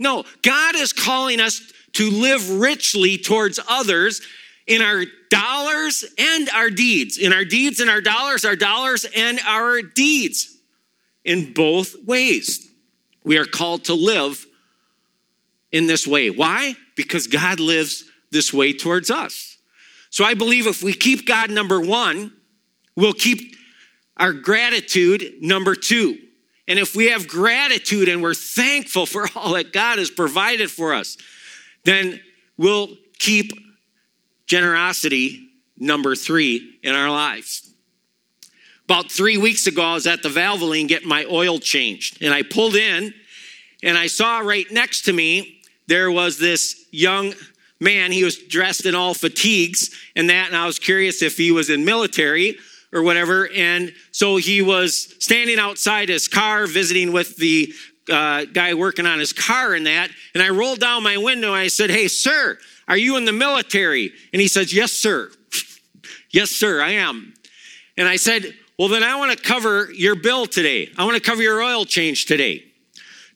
No, 0.00 0.24
God 0.42 0.74
is 0.74 0.92
calling 0.92 1.40
us 1.40 1.72
to 1.98 2.10
live 2.10 2.60
richly 2.60 3.18
towards 3.18 3.58
others 3.68 4.22
in 4.68 4.82
our 4.82 5.04
dollars 5.30 6.04
and 6.16 6.48
our 6.50 6.70
deeds. 6.70 7.18
In 7.18 7.32
our 7.32 7.44
deeds 7.44 7.80
and 7.80 7.90
our 7.90 8.00
dollars, 8.00 8.44
our 8.44 8.54
dollars 8.54 9.04
and 9.16 9.40
our 9.44 9.82
deeds. 9.82 10.56
In 11.24 11.52
both 11.52 11.96
ways. 12.06 12.68
We 13.24 13.36
are 13.36 13.44
called 13.44 13.86
to 13.86 13.94
live 13.94 14.46
in 15.72 15.88
this 15.88 16.06
way. 16.06 16.30
Why? 16.30 16.76
Because 16.94 17.26
God 17.26 17.58
lives 17.58 18.04
this 18.30 18.52
way 18.52 18.72
towards 18.72 19.10
us. 19.10 19.58
So 20.10 20.24
I 20.24 20.34
believe 20.34 20.68
if 20.68 20.84
we 20.84 20.92
keep 20.92 21.26
God 21.26 21.50
number 21.50 21.80
one, 21.80 22.32
we'll 22.94 23.12
keep 23.12 23.56
our 24.16 24.32
gratitude, 24.32 25.34
number 25.40 25.74
two. 25.74 26.16
And 26.68 26.78
if 26.78 26.94
we 26.94 27.06
have 27.06 27.26
gratitude 27.26 28.08
and 28.08 28.22
we're 28.22 28.34
thankful 28.34 29.04
for 29.04 29.26
all 29.34 29.54
that 29.54 29.72
God 29.72 29.98
has 29.98 30.10
provided 30.12 30.70
for 30.70 30.94
us, 30.94 31.16
then 31.84 32.20
we'll 32.56 32.88
keep 33.18 33.52
generosity, 34.46 35.48
number 35.76 36.14
three, 36.14 36.78
in 36.82 36.94
our 36.94 37.10
lives. 37.10 37.72
About 38.84 39.10
three 39.10 39.36
weeks 39.36 39.66
ago, 39.66 39.82
I 39.82 39.94
was 39.94 40.06
at 40.06 40.22
the 40.22 40.30
Valvoline 40.30 40.88
getting 40.88 41.08
my 41.08 41.26
oil 41.26 41.58
changed, 41.58 42.22
and 42.22 42.32
I 42.32 42.42
pulled 42.42 42.74
in 42.74 43.12
and 43.82 43.96
I 43.96 44.06
saw 44.06 44.40
right 44.40 44.66
next 44.70 45.02
to 45.02 45.12
me 45.12 45.60
there 45.86 46.10
was 46.10 46.38
this 46.38 46.86
young 46.90 47.34
man. 47.80 48.12
He 48.12 48.24
was 48.24 48.36
dressed 48.36 48.86
in 48.86 48.94
all 48.94 49.14
fatigues 49.14 49.94
and 50.16 50.28
that, 50.30 50.48
and 50.48 50.56
I 50.56 50.66
was 50.66 50.78
curious 50.78 51.22
if 51.22 51.36
he 51.36 51.52
was 51.52 51.70
in 51.70 51.84
military 51.84 52.56
or 52.92 53.02
whatever. 53.02 53.48
And 53.54 53.92
so 54.10 54.36
he 54.36 54.62
was 54.62 55.14
standing 55.20 55.58
outside 55.58 56.08
his 56.08 56.26
car, 56.28 56.66
visiting 56.66 57.12
with 57.12 57.36
the 57.36 57.72
uh, 58.08 58.44
guy 58.46 58.74
working 58.74 59.06
on 59.06 59.18
his 59.18 59.32
car 59.32 59.74
and 59.74 59.86
that. 59.86 60.10
And 60.34 60.42
I 60.42 60.50
rolled 60.50 60.80
down 60.80 61.02
my 61.02 61.16
window 61.16 61.48
and 61.48 61.62
I 61.62 61.68
said, 61.68 61.90
Hey, 61.90 62.08
sir, 62.08 62.58
are 62.86 62.96
you 62.96 63.16
in 63.16 63.24
the 63.24 63.32
military? 63.32 64.12
And 64.32 64.40
he 64.40 64.48
says, 64.48 64.72
Yes, 64.72 64.92
sir. 64.92 65.30
yes, 66.30 66.50
sir, 66.50 66.80
I 66.80 66.92
am. 66.92 67.34
And 67.96 68.08
I 68.08 68.16
said, 68.16 68.54
Well, 68.78 68.88
then 68.88 69.02
I 69.02 69.16
want 69.16 69.36
to 69.36 69.42
cover 69.42 69.90
your 69.92 70.14
bill 70.14 70.46
today. 70.46 70.90
I 70.96 71.04
want 71.04 71.16
to 71.16 71.22
cover 71.22 71.42
your 71.42 71.62
oil 71.62 71.84
change 71.84 72.26
today. 72.26 72.64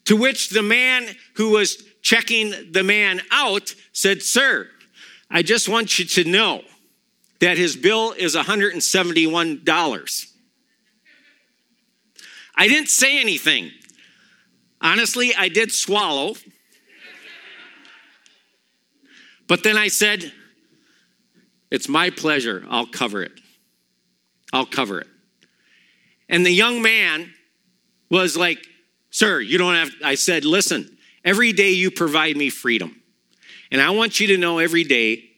To 0.05 0.15
which 0.17 0.49
the 0.49 0.63
man 0.63 1.07
who 1.35 1.51
was 1.51 1.83
checking 2.01 2.71
the 2.71 2.83
man 2.83 3.21
out 3.31 3.73
said, 3.93 4.21
Sir, 4.21 4.69
I 5.29 5.41
just 5.41 5.69
want 5.69 5.97
you 5.97 6.05
to 6.05 6.23
know 6.25 6.63
that 7.39 7.57
his 7.57 7.75
bill 7.75 8.13
is 8.13 8.35
$171. 8.35 10.27
I 12.55 12.67
didn't 12.67 12.89
say 12.89 13.19
anything. 13.19 13.71
Honestly, 14.83 15.33
I 15.33 15.47
did 15.47 15.71
swallow. 15.71 16.35
But 19.47 19.63
then 19.63 19.77
I 19.77 19.87
said, 19.87 20.31
It's 21.71 21.87
my 21.87 22.09
pleasure. 22.09 22.65
I'll 22.69 22.85
cover 22.85 23.23
it. 23.23 23.31
I'll 24.51 24.65
cover 24.65 24.99
it. 24.99 25.07
And 26.27 26.45
the 26.45 26.51
young 26.51 26.81
man 26.81 27.33
was 28.09 28.35
like, 28.35 28.59
Sir, 29.09 29.39
you 29.39 29.57
don't 29.57 29.75
have. 29.75 29.91
I 30.03 30.15
said, 30.15 30.43
Listen, 30.43 30.97
every 31.23 31.53
day 31.53 31.71
you 31.71 31.89
provide 31.89 32.35
me 32.35 32.49
freedom. 32.49 33.01
And 33.71 33.81
I 33.81 33.91
want 33.91 34.19
you 34.19 34.27
to 34.27 34.37
know 34.37 34.59
every 34.59 34.83
day 34.83 35.29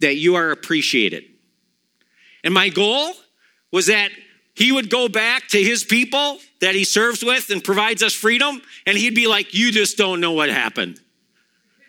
that 0.00 0.16
you 0.16 0.34
are 0.34 0.50
appreciated. 0.50 1.24
And 2.42 2.52
my 2.52 2.70
goal 2.70 3.12
was 3.70 3.86
that 3.86 4.10
he 4.54 4.70
would 4.70 4.88
go 4.88 5.08
back 5.08 5.48
to 5.48 5.62
his 5.62 5.84
people 5.84 6.38
that 6.60 6.74
he 6.74 6.84
serves 6.84 7.24
with 7.24 7.50
and 7.50 7.62
provides 7.62 8.02
us 8.02 8.14
freedom, 8.14 8.62
and 8.86 8.96
he'd 8.96 9.14
be 9.14 9.26
like, 9.26 9.52
You 9.52 9.72
just 9.72 9.96
don't 9.96 10.20
know 10.20 10.32
what 10.32 10.48
happened. 10.48 11.00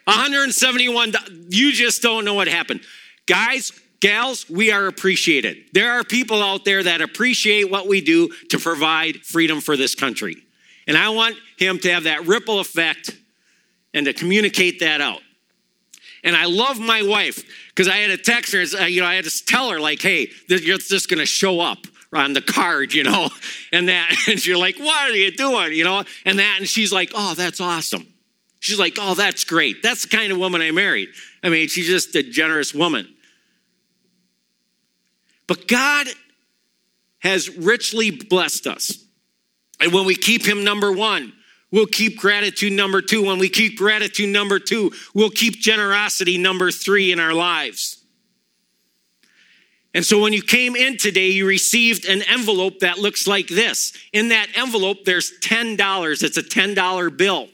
171, 0.04 1.14
you 1.48 1.72
just 1.72 2.00
don't 2.00 2.24
know 2.24 2.34
what 2.34 2.46
happened. 2.46 2.80
Guys, 3.26 3.72
gals, 4.00 4.48
we 4.48 4.70
are 4.70 4.86
appreciated. 4.86 5.56
There 5.72 5.92
are 5.92 6.04
people 6.04 6.42
out 6.42 6.64
there 6.64 6.82
that 6.82 7.00
appreciate 7.00 7.70
what 7.70 7.88
we 7.88 8.00
do 8.00 8.28
to 8.50 8.58
provide 8.58 9.16
freedom 9.22 9.60
for 9.60 9.76
this 9.76 9.96
country. 9.96 10.36
And 10.86 10.96
I 10.96 11.08
want 11.08 11.36
him 11.58 11.80
to 11.80 11.92
have 11.92 12.04
that 12.04 12.26
ripple 12.26 12.60
effect 12.60 13.16
and 13.94 14.06
to 14.06 14.12
communicate 14.12 14.78
that 14.78 15.00
out. 15.00 15.22
And 16.22 16.36
I 16.36 16.44
love 16.44 16.78
my 16.78 17.02
wife 17.02 17.42
because 17.68 17.88
I 17.88 17.96
had 17.96 18.16
to 18.16 18.18
text 18.18 18.52
her, 18.52 18.62
you 18.86 19.00
know, 19.00 19.06
I 19.06 19.14
had 19.14 19.24
to 19.24 19.44
tell 19.44 19.70
her, 19.70 19.80
like, 19.80 20.00
hey, 20.00 20.28
you're 20.48 20.78
just 20.78 21.08
going 21.08 21.18
to 21.18 21.26
show 21.26 21.60
up 21.60 21.86
on 22.12 22.32
the 22.32 22.40
card, 22.40 22.94
you 22.94 23.04
know, 23.04 23.28
and 23.72 23.88
that. 23.88 24.14
And 24.28 24.44
you're 24.44 24.58
like, 24.58 24.78
what 24.78 25.10
are 25.10 25.14
you 25.14 25.30
doing, 25.30 25.72
you 25.72 25.84
know, 25.84 26.04
and 26.24 26.38
that. 26.38 26.56
And 26.58 26.68
she's 26.68 26.92
like, 26.92 27.12
oh, 27.14 27.34
that's 27.34 27.60
awesome. 27.60 28.06
She's 28.58 28.78
like, 28.78 28.96
oh, 29.00 29.14
that's 29.14 29.44
great. 29.44 29.82
That's 29.82 30.02
the 30.02 30.16
kind 30.16 30.32
of 30.32 30.38
woman 30.38 30.60
I 30.60 30.72
married. 30.72 31.10
I 31.42 31.48
mean, 31.48 31.68
she's 31.68 31.86
just 31.86 32.14
a 32.16 32.22
generous 32.22 32.74
woman. 32.74 33.06
But 35.46 35.68
God 35.68 36.08
has 37.20 37.48
richly 37.56 38.10
blessed 38.10 38.66
us. 38.66 39.04
And 39.80 39.92
when 39.92 40.06
we 40.06 40.14
keep 40.14 40.44
Him 40.44 40.64
number 40.64 40.90
one, 40.90 41.32
we'll 41.70 41.86
keep 41.86 42.18
gratitude 42.18 42.72
number 42.72 43.02
two. 43.02 43.24
When 43.24 43.38
we 43.38 43.48
keep 43.48 43.78
gratitude 43.78 44.30
number 44.30 44.58
two, 44.58 44.92
we'll 45.14 45.30
keep 45.30 45.54
generosity 45.54 46.38
number 46.38 46.70
three 46.70 47.12
in 47.12 47.20
our 47.20 47.34
lives. 47.34 48.02
And 49.96 50.04
so 50.04 50.20
when 50.20 50.34
you 50.34 50.42
came 50.42 50.76
in 50.76 50.98
today, 50.98 51.28
you 51.28 51.46
received 51.46 52.04
an 52.04 52.20
envelope 52.28 52.80
that 52.80 52.98
looks 52.98 53.26
like 53.26 53.48
this. 53.48 53.94
In 54.12 54.28
that 54.28 54.48
envelope, 54.54 55.06
there's 55.06 55.32
$10. 55.40 56.22
It's 56.22 56.36
a 56.36 56.42
$10 56.42 57.16
bill. 57.16 57.48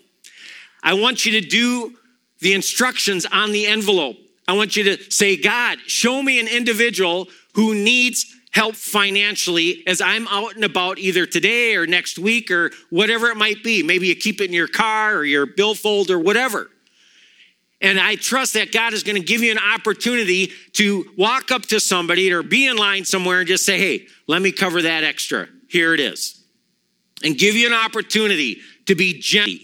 I 0.83 0.95
want 0.95 1.25
you 1.25 1.41
to 1.41 1.49
do 1.49 1.95
the 2.41 2.53
instructions 2.53 3.27
on 3.27 3.53
the 3.53 3.67
envelope. 3.67 4.17
I 4.49 4.55
want 4.55 4.75
you 4.75 4.83
to 4.83 5.09
say, 5.09 5.37
God, 5.37 5.79
show 5.87 6.21
me 6.21 6.41
an 6.41 6.49
individual 6.49 7.29
who 7.55 7.77
needs 7.77 8.27
help 8.51 8.75
financially 8.75 9.85
as 9.87 10.01
I'm 10.01 10.27
out 10.27 10.57
and 10.57 10.65
about 10.65 10.99
either 10.99 11.27
today 11.27 11.77
or 11.77 11.87
next 11.87 12.19
week 12.19 12.51
or 12.51 12.73
whatever 12.91 13.29
it 13.29 13.37
might 13.37 13.63
be. 13.63 13.85
Maybe 13.85 14.09
you 14.09 14.17
keep 14.17 14.41
it 14.41 14.47
in 14.47 14.53
your 14.53 14.67
car 14.67 15.15
or 15.15 15.25
your 15.25 15.47
billfold 15.47 16.11
or 16.11 16.19
whatever. 16.19 16.72
And 17.83 17.99
I 17.99 18.15
trust 18.15 18.55
that 18.55 18.71
God 18.71 18.95
is 18.95 19.03
going 19.03 19.21
to 19.21 19.27
give 19.27 19.43
you 19.43 19.51
an 19.51 19.59
opportunity 19.59 20.53
to 20.75 21.05
walk 21.19 21.51
up 21.51 21.63
to 21.67 21.81
somebody 21.81 22.33
or 22.33 22.45
be 22.45 22.69
in 22.69 22.77
line 22.77 23.05
somewhere 23.05 23.41
and 23.41 23.49
just 23.49 23.67
say, 23.67 23.77
hey, 23.77 24.07
let 24.29 24.41
me 24.41 24.53
cover 24.53 24.83
that 24.83 25.03
extra. 25.03 25.49
Here 25.69 25.93
it 25.93 25.99
is. 25.99 26.45
And 27.25 27.37
give 27.37 27.57
you 27.57 27.67
an 27.67 27.75
opportunity 27.75 28.59
to 28.87 28.95
be 28.95 29.19
gentle. 29.19 29.59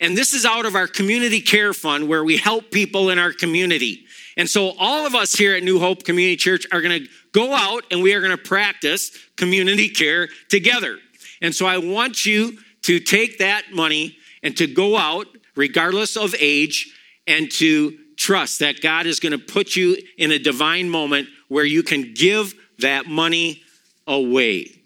And 0.00 0.16
this 0.16 0.32
is 0.32 0.44
out 0.46 0.64
of 0.64 0.74
our 0.74 0.86
community 0.86 1.40
care 1.40 1.74
fund 1.74 2.08
where 2.08 2.24
we 2.24 2.38
help 2.38 2.70
people 2.70 3.10
in 3.10 3.18
our 3.18 3.32
community. 3.32 4.04
And 4.38 4.48
so 4.48 4.72
all 4.78 5.06
of 5.06 5.14
us 5.14 5.34
here 5.34 5.54
at 5.54 5.62
New 5.62 5.78
Hope 5.78 6.04
Community 6.04 6.36
Church 6.36 6.66
are 6.72 6.80
going 6.82 7.04
to 7.04 7.08
go 7.32 7.54
out 7.54 7.84
and 7.90 8.02
we 8.02 8.14
are 8.14 8.20
going 8.20 8.36
to 8.36 8.42
practice 8.42 9.10
community 9.36 9.88
care 9.88 10.28
together. 10.48 10.98
And 11.42 11.54
so 11.54 11.66
I 11.66 11.78
want 11.78 12.24
you 12.24 12.58
to 12.82 12.98
take 12.98 13.38
that 13.38 13.72
money 13.72 14.16
and 14.42 14.56
to 14.56 14.66
go 14.66 14.96
out, 14.96 15.26
regardless 15.54 16.16
of 16.16 16.34
age, 16.38 16.94
and 17.26 17.50
to 17.52 17.96
trust 18.16 18.60
that 18.60 18.80
God 18.80 19.06
is 19.06 19.20
going 19.20 19.32
to 19.32 19.38
put 19.38 19.76
you 19.76 19.96
in 20.16 20.32
a 20.32 20.38
divine 20.38 20.88
moment 20.88 21.28
where 21.48 21.64
you 21.64 21.82
can 21.82 22.14
give 22.14 22.54
that 22.78 23.06
money 23.06 23.62
away. 24.06 24.80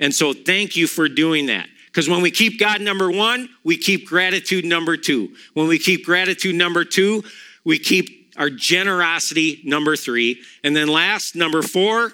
And 0.00 0.14
so 0.14 0.32
thank 0.32 0.76
you 0.76 0.86
for 0.86 1.08
doing 1.08 1.46
that. 1.46 1.68
Because 1.86 2.08
when 2.08 2.22
we 2.22 2.30
keep 2.30 2.58
God 2.58 2.80
number 2.80 3.10
one, 3.10 3.48
we 3.64 3.76
keep 3.76 4.08
gratitude 4.08 4.64
number 4.64 4.96
two. 4.96 5.34
When 5.54 5.68
we 5.68 5.78
keep 5.78 6.06
gratitude 6.06 6.54
number 6.54 6.84
two, 6.84 7.22
we 7.64 7.78
keep 7.78 8.32
our 8.38 8.48
generosity, 8.48 9.60
number 9.64 9.94
three. 9.94 10.40
And 10.64 10.74
then 10.74 10.88
last, 10.88 11.36
number 11.36 11.60
four, 11.60 12.12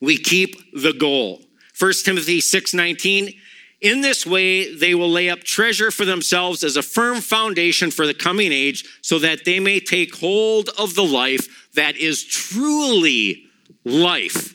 we 0.00 0.16
keep 0.16 0.72
the 0.72 0.92
goal. 0.92 1.42
1 1.78 2.04
Timothy 2.04 2.40
6:19 2.40 3.34
in 3.80 4.00
this 4.00 4.26
way 4.26 4.74
they 4.74 4.94
will 4.94 5.10
lay 5.10 5.30
up 5.30 5.42
treasure 5.42 5.90
for 5.90 6.04
themselves 6.04 6.62
as 6.62 6.76
a 6.76 6.82
firm 6.82 7.20
foundation 7.20 7.90
for 7.90 8.06
the 8.06 8.14
coming 8.14 8.52
age 8.52 8.84
so 9.02 9.18
that 9.18 9.44
they 9.44 9.58
may 9.60 9.80
take 9.80 10.16
hold 10.16 10.68
of 10.78 10.94
the 10.94 11.04
life 11.04 11.68
that 11.74 11.96
is 11.96 12.24
truly 12.24 13.44
life. 13.84 14.54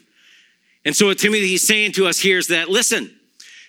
And 0.83 0.95
so 0.95 1.07
what 1.07 1.17
Timothy 1.17 1.55
is 1.55 1.65
saying 1.65 1.93
to 1.93 2.05
us 2.05 2.19
here 2.19 2.37
is 2.37 2.47
that 2.47 2.69
listen, 2.69 3.15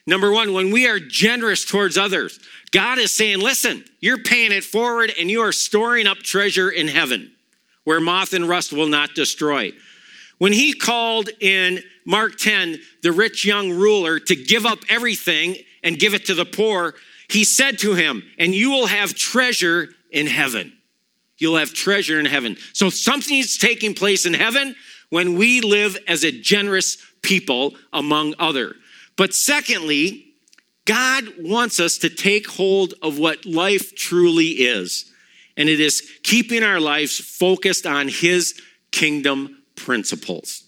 number 0.06 0.30
1 0.30 0.52
when 0.52 0.70
we 0.70 0.86
are 0.86 0.98
generous 0.98 1.64
towards 1.64 1.96
others, 1.96 2.38
God 2.72 2.98
is 2.98 3.14
saying, 3.14 3.40
listen, 3.40 3.84
you're 4.00 4.22
paying 4.22 4.52
it 4.52 4.64
forward 4.64 5.12
and 5.18 5.30
you 5.30 5.40
are 5.40 5.52
storing 5.52 6.06
up 6.06 6.18
treasure 6.18 6.70
in 6.70 6.88
heaven 6.88 7.32
where 7.84 8.00
moth 8.00 8.32
and 8.32 8.48
rust 8.48 8.72
will 8.72 8.88
not 8.88 9.14
destroy. 9.14 9.72
When 10.38 10.52
he 10.52 10.72
called 10.72 11.30
in 11.40 11.82
Mark 12.04 12.36
10 12.36 12.78
the 13.02 13.12
rich 13.12 13.44
young 13.44 13.70
ruler 13.70 14.18
to 14.20 14.36
give 14.36 14.66
up 14.66 14.80
everything 14.88 15.56
and 15.82 15.98
give 15.98 16.14
it 16.14 16.26
to 16.26 16.34
the 16.34 16.44
poor, 16.44 16.94
he 17.28 17.44
said 17.44 17.78
to 17.80 17.94
him, 17.94 18.22
And 18.38 18.54
you 18.54 18.70
will 18.70 18.86
have 18.86 19.14
treasure 19.14 19.88
in 20.10 20.26
heaven. 20.26 20.72
You'll 21.38 21.56
have 21.56 21.74
treasure 21.74 22.18
in 22.18 22.26
heaven. 22.26 22.56
So 22.72 22.90
something 22.90 23.38
is 23.38 23.58
taking 23.58 23.94
place 23.94 24.26
in 24.26 24.34
heaven 24.34 24.74
when 25.10 25.36
we 25.36 25.60
live 25.60 25.96
as 26.08 26.24
a 26.24 26.32
generous 26.32 26.98
people 27.22 27.74
among 27.92 28.34
other. 28.38 28.74
But 29.16 29.34
secondly, 29.34 30.26
God 30.84 31.24
wants 31.38 31.80
us 31.80 31.98
to 31.98 32.08
take 32.08 32.46
hold 32.48 32.94
of 33.02 33.18
what 33.18 33.44
life 33.44 33.94
truly 33.96 34.48
is, 34.48 35.12
and 35.56 35.68
it 35.68 35.80
is 35.80 36.08
keeping 36.22 36.62
our 36.62 36.80
lives 36.80 37.18
focused 37.18 37.86
on 37.86 38.08
His 38.08 38.60
kingdom 38.92 39.55
principles. 39.76 40.64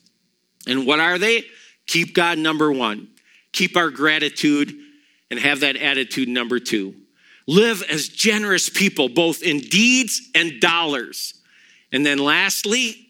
And 0.67 0.87
what 0.87 1.01
are 1.01 1.19
they? 1.19 1.45
Keep 1.87 2.15
God 2.15 2.39
number 2.39 2.71
one, 2.71 3.09
keep 3.53 3.77
our 3.77 3.91
gratitude, 3.91 4.75
and 5.31 5.41
have 5.41 5.61
that 5.61 5.77
attitude 5.77 6.29
number 6.29 6.59
two. 6.59 6.95
Live 7.47 7.83
as 7.89 8.09
generous 8.09 8.69
people, 8.69 9.09
both 9.09 9.43
in 9.43 9.61
deeds 9.61 10.29
and 10.35 10.61
dollars. 10.61 11.35
And 11.91 12.05
then 12.05 12.19
lastly, 12.19 13.09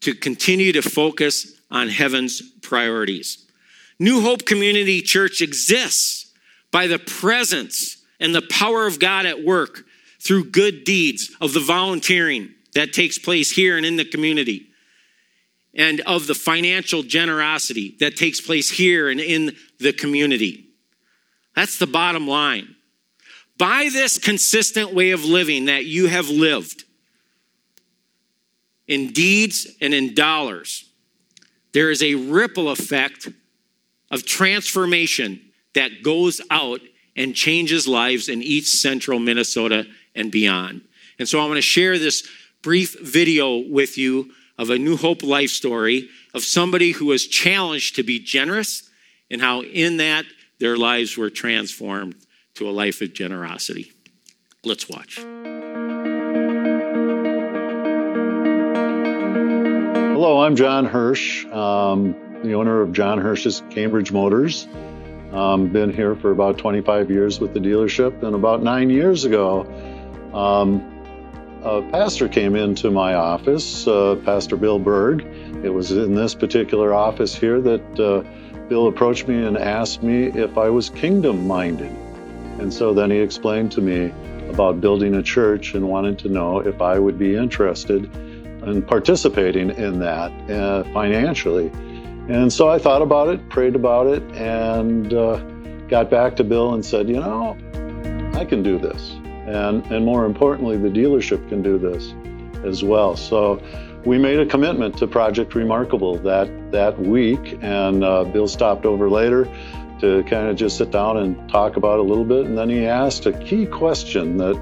to 0.00 0.14
continue 0.14 0.72
to 0.72 0.82
focus 0.82 1.60
on 1.70 1.88
heaven's 1.88 2.40
priorities. 2.62 3.46
New 3.98 4.20
Hope 4.20 4.44
Community 4.44 5.02
Church 5.02 5.40
exists 5.40 6.32
by 6.70 6.86
the 6.86 6.98
presence 6.98 8.02
and 8.20 8.34
the 8.34 8.46
power 8.50 8.86
of 8.86 8.98
God 8.98 9.26
at 9.26 9.44
work 9.44 9.84
through 10.20 10.50
good 10.50 10.84
deeds 10.84 11.34
of 11.40 11.52
the 11.52 11.60
volunteering 11.60 12.54
that 12.76 12.92
takes 12.92 13.18
place 13.18 13.50
here 13.50 13.76
and 13.76 13.84
in 13.84 13.96
the 13.96 14.04
community, 14.04 14.66
and 15.74 16.00
of 16.02 16.26
the 16.26 16.34
financial 16.34 17.02
generosity 17.02 17.96
that 18.00 18.16
takes 18.16 18.40
place 18.40 18.70
here 18.70 19.08
and 19.08 19.18
in 19.18 19.56
the 19.80 19.92
community. 19.92 20.68
That's 21.54 21.78
the 21.78 21.86
bottom 21.86 22.28
line. 22.28 22.76
By 23.58 23.88
this 23.90 24.18
consistent 24.18 24.92
way 24.92 25.12
of 25.12 25.24
living 25.24 25.64
that 25.64 25.86
you 25.86 26.06
have 26.06 26.28
lived, 26.28 26.84
in 28.86 29.12
deeds 29.12 29.66
and 29.80 29.94
in 29.94 30.14
dollars, 30.14 30.84
there 31.72 31.90
is 31.90 32.02
a 32.02 32.14
ripple 32.14 32.68
effect 32.68 33.28
of 34.10 34.24
transformation 34.24 35.40
that 35.74 36.02
goes 36.02 36.40
out 36.50 36.80
and 37.16 37.34
changes 37.34 37.88
lives 37.88 38.28
in 38.28 38.42
East 38.42 38.80
Central 38.82 39.18
Minnesota 39.18 39.86
and 40.14 40.30
beyond. 40.30 40.82
And 41.18 41.26
so 41.26 41.40
I 41.40 41.46
want 41.46 41.56
to 41.56 41.62
share 41.62 41.98
this 41.98 42.28
brief 42.62 42.96
video 43.00 43.58
with 43.58 43.98
you 43.98 44.30
of 44.58 44.70
a 44.70 44.78
New 44.78 44.96
Hope 44.96 45.22
life 45.22 45.50
story 45.50 46.08
of 46.34 46.42
somebody 46.42 46.92
who 46.92 47.06
was 47.06 47.26
challenged 47.26 47.96
to 47.96 48.02
be 48.02 48.18
generous 48.18 48.90
and 49.30 49.40
how 49.40 49.62
in 49.62 49.98
that 49.98 50.24
their 50.58 50.76
lives 50.76 51.16
were 51.16 51.30
transformed 51.30 52.14
to 52.54 52.68
a 52.68 52.72
life 52.72 53.00
of 53.02 53.12
generosity. 53.12 53.92
Let's 54.64 54.88
watch. 54.88 55.18
Hello, 60.16 60.40
I'm 60.40 60.56
John 60.56 60.86
Hirsch. 60.86 61.44
Um, 61.46 62.16
the 62.42 62.54
owner 62.54 62.80
of 62.80 62.92
John 62.92 63.18
Hirsch's 63.18 63.62
Cambridge 63.70 64.12
Motors. 64.12 64.66
Um, 65.32 65.68
been 65.68 65.92
here 65.92 66.16
for 66.16 66.30
about 66.30 66.56
25 66.56 67.10
years 67.10 67.38
with 67.38 67.52
the 67.52 67.60
dealership, 67.60 68.22
and 68.22 68.34
about 68.34 68.62
nine 68.62 68.88
years 68.88 69.24
ago, 69.24 69.66
um, 70.32 70.95
a 71.66 71.82
pastor 71.90 72.28
came 72.28 72.54
into 72.54 72.92
my 72.92 73.14
office, 73.14 73.88
uh, 73.88 74.14
Pastor 74.24 74.56
Bill 74.56 74.78
Berg. 74.78 75.22
It 75.64 75.70
was 75.70 75.90
in 75.90 76.14
this 76.14 76.32
particular 76.32 76.94
office 76.94 77.34
here 77.34 77.60
that 77.60 77.98
uh, 77.98 78.22
Bill 78.68 78.86
approached 78.86 79.26
me 79.26 79.44
and 79.44 79.58
asked 79.58 80.00
me 80.00 80.26
if 80.26 80.56
I 80.56 80.68
was 80.70 80.90
kingdom 80.90 81.44
minded. 81.44 81.90
And 82.60 82.72
so 82.72 82.94
then 82.94 83.10
he 83.10 83.18
explained 83.18 83.72
to 83.72 83.80
me 83.80 84.12
about 84.48 84.80
building 84.80 85.16
a 85.16 85.22
church 85.22 85.74
and 85.74 85.88
wanted 85.88 86.20
to 86.20 86.28
know 86.28 86.60
if 86.60 86.80
I 86.80 87.00
would 87.00 87.18
be 87.18 87.34
interested 87.34 88.04
in 88.14 88.82
participating 88.82 89.70
in 89.70 89.98
that 89.98 90.30
uh, 90.48 90.84
financially. 90.92 91.72
And 92.28 92.52
so 92.52 92.68
I 92.68 92.78
thought 92.78 93.02
about 93.02 93.28
it, 93.28 93.48
prayed 93.48 93.74
about 93.74 94.06
it, 94.06 94.22
and 94.36 95.12
uh, 95.12 95.38
got 95.88 96.10
back 96.10 96.36
to 96.36 96.44
Bill 96.44 96.74
and 96.74 96.86
said, 96.86 97.08
you 97.08 97.16
know, 97.16 97.58
I 98.34 98.44
can 98.44 98.62
do 98.62 98.78
this. 98.78 99.16
And, 99.46 99.86
and 99.86 100.04
more 100.04 100.24
importantly, 100.24 100.76
the 100.76 100.88
dealership 100.88 101.48
can 101.48 101.62
do 101.62 101.78
this 101.78 102.12
as 102.64 102.82
well. 102.82 103.16
So 103.16 103.62
we 104.04 104.18
made 104.18 104.38
a 104.38 104.46
commitment 104.46 104.96
to 104.98 105.06
Project 105.06 105.54
Remarkable 105.54 106.18
that, 106.18 106.72
that 106.72 106.98
week, 106.98 107.58
and 107.60 108.04
uh, 108.04 108.24
Bill 108.24 108.48
stopped 108.48 108.86
over 108.86 109.10
later 109.10 109.48
to 110.00 110.22
kind 110.24 110.48
of 110.48 110.56
just 110.56 110.76
sit 110.76 110.90
down 110.90 111.16
and 111.16 111.48
talk 111.48 111.76
about 111.76 111.98
a 111.98 112.02
little 112.02 112.24
bit. 112.24 112.46
And 112.46 112.56
then 112.56 112.68
he 112.68 112.86
asked 112.86 113.26
a 113.26 113.32
key 113.32 113.66
question 113.66 114.36
that, 114.36 114.54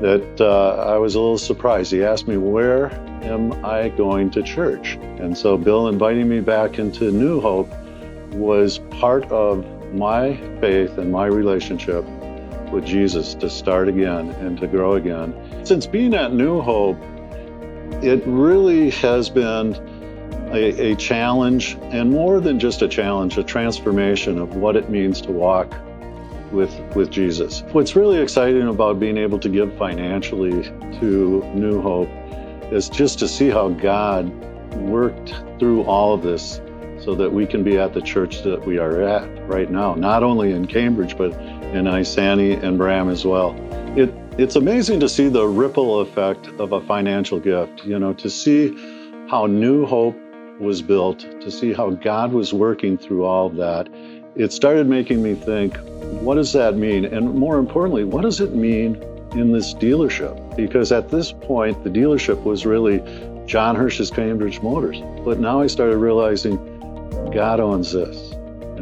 that 0.00 0.40
uh, 0.40 0.92
I 0.92 0.98
was 0.98 1.14
a 1.14 1.20
little 1.20 1.38
surprised. 1.38 1.92
He 1.92 2.02
asked 2.02 2.26
me, 2.26 2.36
Where 2.36 2.92
am 3.22 3.64
I 3.64 3.88
going 3.90 4.30
to 4.32 4.42
church? 4.42 4.94
And 5.18 5.36
so 5.36 5.56
Bill 5.56 5.88
inviting 5.88 6.28
me 6.28 6.40
back 6.40 6.78
into 6.78 7.10
New 7.10 7.40
Hope 7.40 7.72
was 8.32 8.78
part 8.90 9.24
of 9.30 9.64
my 9.94 10.36
faith 10.60 10.98
and 10.98 11.12
my 11.12 11.26
relationship 11.26 12.04
with 12.74 12.84
Jesus 12.84 13.34
to 13.36 13.48
start 13.48 13.88
again 13.88 14.30
and 14.30 14.58
to 14.58 14.66
grow 14.66 14.94
again. 14.94 15.34
Since 15.64 15.86
being 15.86 16.12
at 16.14 16.32
New 16.32 16.60
Hope, 16.60 16.98
it 18.02 18.22
really 18.26 18.90
has 18.90 19.30
been 19.30 19.74
a, 20.52 20.92
a, 20.92 20.96
challenge, 20.96 21.76
and 21.84 22.10
more 22.10 22.40
than 22.40 22.58
just 22.58 22.82
a 22.82 22.88
challenge, 22.88 23.38
a 23.38 23.44
transformation 23.44 24.38
of 24.38 24.56
what 24.56 24.76
it 24.76 24.90
means 24.90 25.20
to 25.22 25.32
walk 25.32 25.74
with, 26.52 26.72
with 26.94 27.10
Jesus. 27.10 27.62
What's 27.72 27.96
really 27.96 28.18
exciting 28.18 28.68
about 28.68 29.00
being 29.00 29.16
able 29.16 29.38
to 29.40 29.48
give 29.48 29.76
financially 29.76 30.64
to 31.00 31.42
New 31.54 31.80
Hope 31.80 32.08
is 32.72 32.88
just 32.88 33.18
to 33.20 33.28
see 33.28 33.48
how 33.48 33.68
God 33.70 34.28
worked 34.74 35.34
through 35.58 35.84
all 35.84 36.14
of 36.14 36.22
this 36.22 36.60
so 37.04 37.14
that 37.14 37.32
we 37.32 37.46
can 37.46 37.62
be 37.62 37.78
at 37.78 37.92
the 37.92 38.00
church 38.00 38.42
that 38.42 38.64
we 38.64 38.78
are 38.78 39.02
at 39.02 39.48
right 39.48 39.70
now, 39.70 39.94
not 39.94 40.22
only 40.22 40.52
in 40.52 40.66
Cambridge, 40.66 41.16
but 41.16 41.32
in 41.74 41.86
Isanti 41.86 42.62
and 42.62 42.78
Braham 42.78 43.08
as 43.08 43.24
well. 43.24 43.54
It, 43.96 44.14
it's 44.38 44.56
amazing 44.56 45.00
to 45.00 45.08
see 45.08 45.28
the 45.28 45.46
ripple 45.46 46.00
effect 46.00 46.46
of 46.58 46.72
a 46.72 46.80
financial 46.80 47.38
gift, 47.40 47.84
you 47.84 47.98
know, 47.98 48.12
to 48.14 48.30
see 48.30 48.68
how 49.28 49.46
New 49.46 49.84
Hope 49.86 50.16
was 50.60 50.82
built, 50.82 51.20
to 51.20 51.50
see 51.50 51.72
how 51.72 51.90
God 51.90 52.32
was 52.32 52.52
working 52.52 52.96
through 52.96 53.24
all 53.24 53.46
of 53.46 53.56
that. 53.56 53.88
It 54.36 54.52
started 54.52 54.88
making 54.88 55.22
me 55.22 55.34
think, 55.34 55.76
what 56.20 56.36
does 56.36 56.52
that 56.52 56.76
mean? 56.76 57.04
And 57.04 57.34
more 57.34 57.58
importantly, 57.58 58.04
what 58.04 58.22
does 58.22 58.40
it 58.40 58.54
mean 58.54 59.02
in 59.32 59.52
this 59.52 59.74
dealership? 59.74 60.56
Because 60.56 60.92
at 60.92 61.10
this 61.10 61.32
point, 61.32 61.82
the 61.82 61.90
dealership 61.90 62.42
was 62.42 62.66
really 62.66 62.98
John 63.46 63.76
Hirsch's 63.76 64.10
Cambridge 64.10 64.60
Motors. 64.60 65.00
But 65.24 65.38
now 65.38 65.60
I 65.60 65.66
started 65.66 65.98
realizing 65.98 66.56
God 67.32 67.60
owns 67.60 67.92
this. 67.92 68.33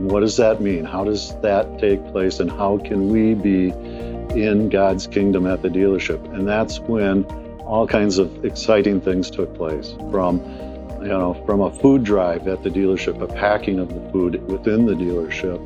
And 0.03 0.11
what 0.11 0.19
does 0.19 0.37
that 0.39 0.61
mean? 0.61 0.85
How 0.85 1.05
does 1.05 1.33
that 1.43 1.79
take 1.79 2.05
place? 2.09 2.41
And 2.41 2.51
how 2.51 2.79
can 2.79 3.09
we 3.09 3.35
be 3.35 3.69
in 4.35 4.69
God's 4.69 5.07
kingdom 5.07 5.47
at 5.47 5.63
the 5.63 5.69
dealership? 5.69 6.21
And 6.35 6.49
that's 6.49 6.81
when 6.81 7.23
all 7.61 7.87
kinds 7.87 8.19
of 8.19 8.45
exciting 8.45 9.01
things 9.01 9.31
took 9.31 9.55
place 9.55 9.95
from 10.11 10.41
you 11.01 11.09
know, 11.09 11.35
from 11.47 11.61
a 11.61 11.71
food 11.71 12.03
drive 12.03 12.49
at 12.49 12.65
the 12.65 12.69
dealership, 12.69 13.23
a 13.23 13.29
packing 13.29 13.79
of 13.79 13.95
the 13.95 14.11
food 14.11 14.45
within 14.49 14.87
the 14.87 14.95
dealership, 14.95 15.61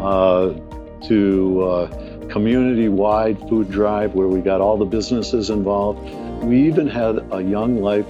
uh, 0.00 0.58
to 1.06 1.62
uh, 1.62 2.28
community-wide 2.28 3.38
food 3.50 3.70
drive 3.70 4.14
where 4.14 4.28
we 4.28 4.40
got 4.40 4.62
all 4.62 4.78
the 4.78 4.86
businesses 4.86 5.50
involved. 5.50 6.02
We 6.42 6.62
even 6.62 6.88
had 6.88 7.18
a 7.32 7.42
Young 7.42 7.82
Life 7.82 8.06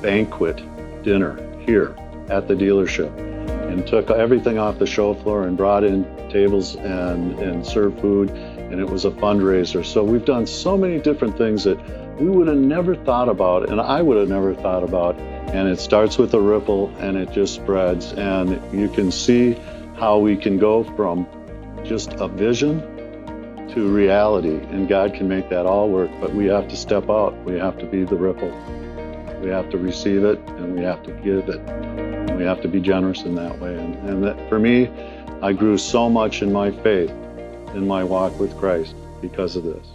banquet 0.00 0.62
dinner 1.02 1.38
here 1.60 1.94
at 2.30 2.48
the 2.48 2.54
dealership 2.54 3.29
and 3.70 3.86
took 3.86 4.10
everything 4.10 4.58
off 4.58 4.78
the 4.78 4.86
show 4.86 5.14
floor 5.14 5.44
and 5.44 5.56
brought 5.56 5.84
in 5.84 6.04
tables 6.28 6.74
and, 6.74 7.38
and 7.38 7.64
served 7.64 8.00
food 8.00 8.30
and 8.30 8.80
it 8.80 8.88
was 8.88 9.04
a 9.04 9.10
fundraiser. 9.10 9.84
So 9.84 10.02
we've 10.02 10.24
done 10.24 10.46
so 10.46 10.76
many 10.76 10.98
different 10.98 11.38
things 11.38 11.64
that 11.64 11.78
we 12.20 12.28
would 12.28 12.48
have 12.48 12.56
never 12.56 12.94
thought 12.94 13.28
about 13.28 13.70
and 13.70 13.80
I 13.80 14.02
would 14.02 14.16
have 14.16 14.28
never 14.28 14.54
thought 14.54 14.82
about 14.82 15.16
and 15.18 15.68
it 15.68 15.80
starts 15.80 16.18
with 16.18 16.34
a 16.34 16.40
ripple 16.40 16.94
and 16.98 17.16
it 17.16 17.32
just 17.32 17.54
spreads 17.54 18.12
and 18.12 18.60
you 18.72 18.88
can 18.88 19.10
see 19.12 19.52
how 19.96 20.18
we 20.18 20.36
can 20.36 20.58
go 20.58 20.84
from 20.96 21.26
just 21.84 22.12
a 22.14 22.28
vision 22.28 22.80
to 23.74 23.88
reality 23.88 24.56
and 24.70 24.88
God 24.88 25.14
can 25.14 25.28
make 25.28 25.48
that 25.50 25.64
all 25.66 25.88
work 25.88 26.10
but 26.20 26.34
we 26.34 26.46
have 26.46 26.68
to 26.68 26.76
step 26.76 27.08
out 27.08 27.36
we 27.44 27.58
have 27.58 27.78
to 27.78 27.86
be 27.86 28.04
the 28.04 28.16
ripple 28.16 28.50
we 29.40 29.48
have 29.48 29.70
to 29.70 29.78
receive 29.78 30.24
it 30.24 30.38
and 30.58 30.74
we 30.74 30.82
have 30.82 31.02
to 31.04 31.12
give 31.12 31.48
it. 31.48 31.60
We 32.40 32.46
have 32.46 32.62
to 32.62 32.68
be 32.68 32.80
generous 32.80 33.24
in 33.24 33.34
that 33.34 33.58
way. 33.58 33.78
And, 33.78 33.94
and 34.08 34.24
that, 34.24 34.48
for 34.48 34.58
me, 34.58 34.88
I 35.42 35.52
grew 35.52 35.76
so 35.76 36.08
much 36.08 36.40
in 36.40 36.50
my 36.50 36.70
faith, 36.70 37.10
in 37.74 37.86
my 37.86 38.02
walk 38.02 38.40
with 38.40 38.56
Christ 38.56 38.94
because 39.20 39.56
of 39.56 39.64
this. 39.64 39.86